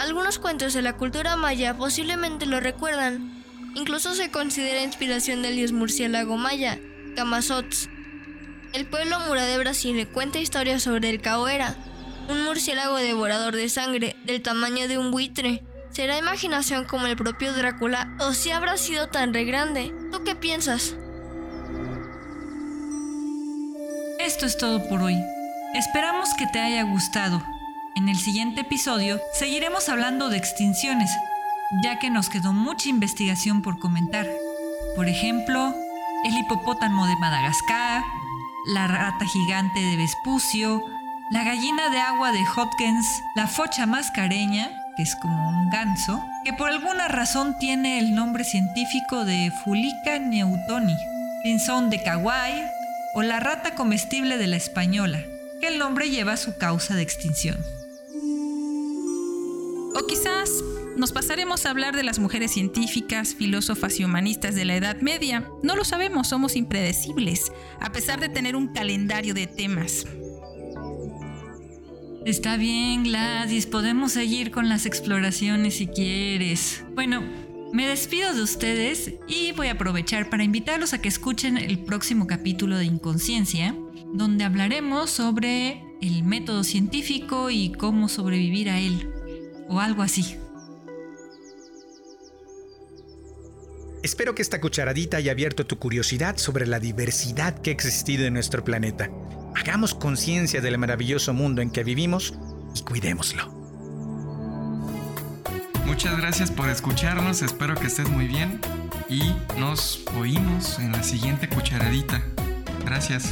Algunos 0.03 0.37
cuentos 0.37 0.73
de 0.73 0.81
la 0.81 0.97
cultura 0.97 1.37
maya 1.37 1.77
posiblemente 1.77 2.45
lo 2.45 2.59
recuerdan. 2.59 3.41
Incluso 3.73 4.13
se 4.13 4.31
considera 4.31 4.83
inspiración 4.83 5.41
del 5.41 5.55
dios 5.55 5.71
murciélago 5.71 6.35
maya, 6.35 6.77
Camazots. 7.15 7.87
El 8.73 8.85
pueblo 8.85 9.21
mura 9.21 9.45
de 9.45 9.57
Brasil 9.57 10.05
cuenta 10.09 10.39
historias 10.39 10.83
sobre 10.83 11.09
el 11.09 11.21
caoera, 11.21 11.77
un 12.27 12.43
murciélago 12.43 12.97
devorador 12.97 13.55
de 13.55 13.69
sangre 13.69 14.17
del 14.25 14.41
tamaño 14.41 14.89
de 14.89 14.97
un 14.97 15.09
buitre. 15.09 15.63
¿Será 15.91 16.17
imaginación 16.17 16.83
como 16.83 17.07
el 17.07 17.15
propio 17.15 17.53
Drácula 17.53 18.13
o 18.19 18.33
si 18.33 18.51
habrá 18.51 18.75
sido 18.75 19.07
tan 19.07 19.33
re 19.33 19.45
grande? 19.45 19.93
¿Tú 20.11 20.21
qué 20.25 20.35
piensas? 20.35 20.97
Esto 24.19 24.47
es 24.47 24.57
todo 24.57 24.85
por 24.89 25.01
hoy. 25.01 25.15
Esperamos 25.73 26.27
que 26.37 26.45
te 26.47 26.59
haya 26.59 26.83
gustado. 26.83 27.41
En 27.95 28.09
el 28.09 28.17
siguiente 28.17 28.61
episodio 28.61 29.21
seguiremos 29.33 29.87
hablando 29.87 30.29
de 30.29 30.37
extinciones, 30.37 31.11
ya 31.83 31.99
que 31.99 32.09
nos 32.09 32.27
quedó 32.27 32.51
mucha 32.51 32.89
investigación 32.89 33.61
por 33.61 33.77
comentar. 33.77 34.27
Por 34.95 35.07
ejemplo, 35.07 35.75
el 36.25 36.35
hipopótamo 36.35 37.05
de 37.05 37.15
Madagascar, 37.17 38.03
la 38.65 38.87
rata 38.87 39.25
gigante 39.25 39.79
de 39.79 39.95
Vespucio, 39.95 40.81
la 41.29 41.43
gallina 41.43 41.89
de 41.89 41.99
agua 41.99 42.31
de 42.31 42.43
Hopkins, 42.55 43.21
la 43.35 43.45
focha 43.45 43.85
mascareña, 43.85 44.71
que 44.97 45.03
es 45.03 45.15
como 45.15 45.49
un 45.49 45.69
ganso, 45.69 46.23
que 46.43 46.53
por 46.53 46.69
alguna 46.69 47.09
razón 47.09 47.59
tiene 47.59 47.99
el 47.99 48.15
nombre 48.15 48.43
científico 48.43 49.23
de 49.23 49.51
Fulica 49.63 50.17
neutoni, 50.17 50.97
pinzón 51.43 51.91
de 51.91 52.01
Kauai, 52.01 52.65
o 53.13 53.21
la 53.21 53.39
rata 53.39 53.75
comestible 53.75 54.37
de 54.37 54.47
la 54.47 54.55
española, 54.55 55.21
que 55.61 55.67
el 55.67 55.77
nombre 55.77 56.09
lleva 56.09 56.37
su 56.37 56.57
causa 56.57 56.95
de 56.95 57.03
extinción. 57.03 57.63
O 59.95 60.07
quizás 60.07 60.63
nos 60.95 61.11
pasaremos 61.11 61.65
a 61.65 61.69
hablar 61.69 61.95
de 61.95 62.03
las 62.03 62.19
mujeres 62.19 62.51
científicas, 62.51 63.35
filósofas 63.35 63.99
y 63.99 64.05
humanistas 64.05 64.55
de 64.55 64.65
la 64.65 64.75
Edad 64.75 65.01
Media. 65.01 65.47
No 65.61 65.75
lo 65.75 65.83
sabemos, 65.83 66.27
somos 66.27 66.55
impredecibles, 66.55 67.51
a 67.79 67.91
pesar 67.91 68.19
de 68.19 68.29
tener 68.29 68.55
un 68.55 68.67
calendario 68.67 69.33
de 69.33 69.47
temas. 69.47 70.05
Está 72.25 72.57
bien, 72.57 73.03
Gladys, 73.03 73.65
podemos 73.65 74.13
seguir 74.13 74.51
con 74.51 74.69
las 74.69 74.85
exploraciones 74.85 75.75
si 75.75 75.87
quieres. 75.87 76.83
Bueno, 76.95 77.21
me 77.73 77.87
despido 77.87 78.33
de 78.33 78.41
ustedes 78.41 79.13
y 79.27 79.51
voy 79.51 79.67
a 79.67 79.73
aprovechar 79.73 80.29
para 80.29 80.43
invitarlos 80.43 80.93
a 80.93 81.01
que 81.01 81.09
escuchen 81.09 81.57
el 81.57 81.79
próximo 81.79 82.25
capítulo 82.25 82.77
de 82.77 82.85
Inconsciencia, 82.85 83.75
donde 84.13 84.43
hablaremos 84.43 85.09
sobre 85.09 85.83
el 86.01 86.23
método 86.23 86.63
científico 86.63 87.49
y 87.49 87.71
cómo 87.73 88.07
sobrevivir 88.09 88.69
a 88.69 88.79
él 88.79 89.12
o 89.69 89.79
algo 89.79 90.01
así. 90.01 90.37
Espero 94.03 94.35
que 94.35 94.41
esta 94.41 94.59
cucharadita 94.59 95.17
haya 95.17 95.31
abierto 95.31 95.65
tu 95.65 95.79
curiosidad 95.79 96.35
sobre 96.37 96.67
la 96.67 96.79
diversidad 96.79 97.59
que 97.61 97.69
ha 97.69 97.73
existido 97.73 98.25
en 98.25 98.33
nuestro 98.33 98.63
planeta. 98.63 99.09
Hagamos 99.55 99.93
conciencia 99.93 100.59
del 100.59 100.77
maravilloso 100.77 101.33
mundo 101.33 101.61
en 101.61 101.69
que 101.69 101.85
vivimos 101.85 102.33
y 102.75 102.81
cuidémoslo. 102.81 103.47
Muchas 105.85 106.17
gracias 106.17 106.51
por 106.51 106.69
escucharnos, 106.69 107.41
espero 107.41 107.75
que 107.75 107.87
estés 107.87 108.09
muy 108.09 108.27
bien 108.27 108.59
y 109.09 109.33
nos 109.57 110.03
oímos 110.17 110.79
en 110.79 110.91
la 110.91 111.03
siguiente 111.03 111.47
cucharadita. 111.47 112.21
Gracias. 112.83 113.31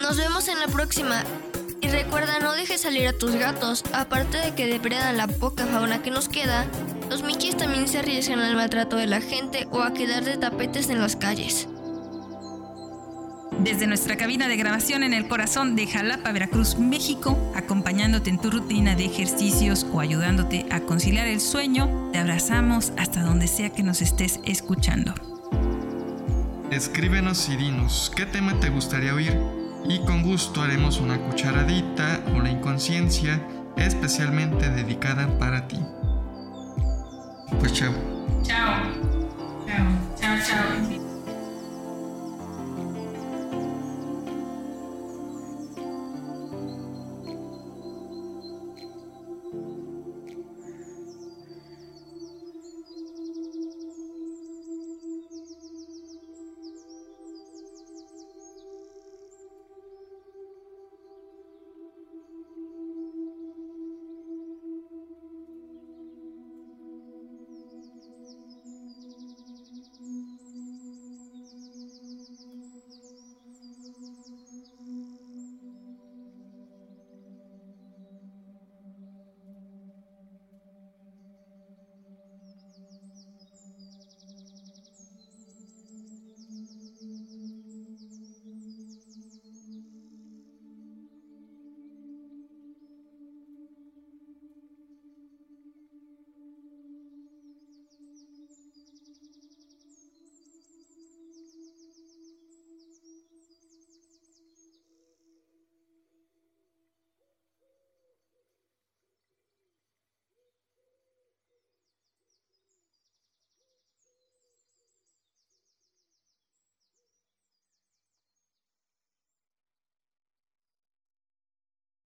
Nos 0.00 0.16
vemos 0.16 0.48
en 0.48 0.58
la 0.58 0.66
próxima. 0.66 1.22
Y 1.80 1.88
recuerda, 1.88 2.37
dejes 2.58 2.80
salir 2.80 3.06
a 3.06 3.12
tus 3.12 3.36
gatos. 3.36 3.84
Aparte 3.92 4.38
de 4.38 4.54
que 4.54 4.66
depredan 4.66 5.16
la 5.16 5.28
poca 5.28 5.66
fauna 5.66 6.02
que 6.02 6.10
nos 6.10 6.28
queda, 6.28 6.66
los 7.08 7.22
michis 7.22 7.56
también 7.56 7.88
se 7.88 7.98
arriesgan 7.98 8.40
al 8.40 8.56
maltrato 8.56 8.96
de 8.96 9.06
la 9.06 9.20
gente 9.20 9.66
o 9.70 9.82
a 9.82 9.94
quedar 9.94 10.24
de 10.24 10.36
tapetes 10.36 10.90
en 10.90 11.00
las 11.00 11.16
calles. 11.16 11.68
Desde 13.60 13.86
nuestra 13.86 14.16
cabina 14.16 14.46
de 14.46 14.56
grabación 14.56 15.02
en 15.02 15.14
el 15.14 15.26
corazón 15.26 15.74
de 15.74 15.86
Jalapa, 15.86 16.30
Veracruz, 16.32 16.78
México, 16.78 17.36
acompañándote 17.56 18.30
en 18.30 18.40
tu 18.40 18.50
rutina 18.50 18.94
de 18.94 19.04
ejercicios 19.04 19.86
o 19.92 20.00
ayudándote 20.00 20.66
a 20.70 20.80
conciliar 20.80 21.26
el 21.26 21.40
sueño, 21.40 22.10
te 22.12 22.18
abrazamos 22.18 22.92
hasta 22.96 23.22
donde 23.22 23.48
sea 23.48 23.70
que 23.70 23.82
nos 23.82 24.00
estés 24.00 24.40
escuchando. 24.44 25.14
Escríbenos 26.70 27.48
y 27.48 27.56
dinos 27.56 28.12
qué 28.14 28.26
tema 28.26 28.58
te 28.60 28.68
gustaría 28.68 29.14
oír 29.14 29.57
y 29.86 29.98
con 30.00 30.22
gusto 30.22 30.62
haremos 30.62 30.98
una 31.00 31.18
cucharadita 31.18 32.20
o 32.34 32.40
la 32.40 32.50
inconsciencia 32.50 33.40
especialmente 33.76 34.68
dedicada 34.70 35.38
para 35.38 35.66
ti. 35.68 35.78
Pues 37.58 37.72
chao. 37.72 37.92
Chao. 38.42 38.82
Chao. 40.16 40.38
Chao. 40.46 40.97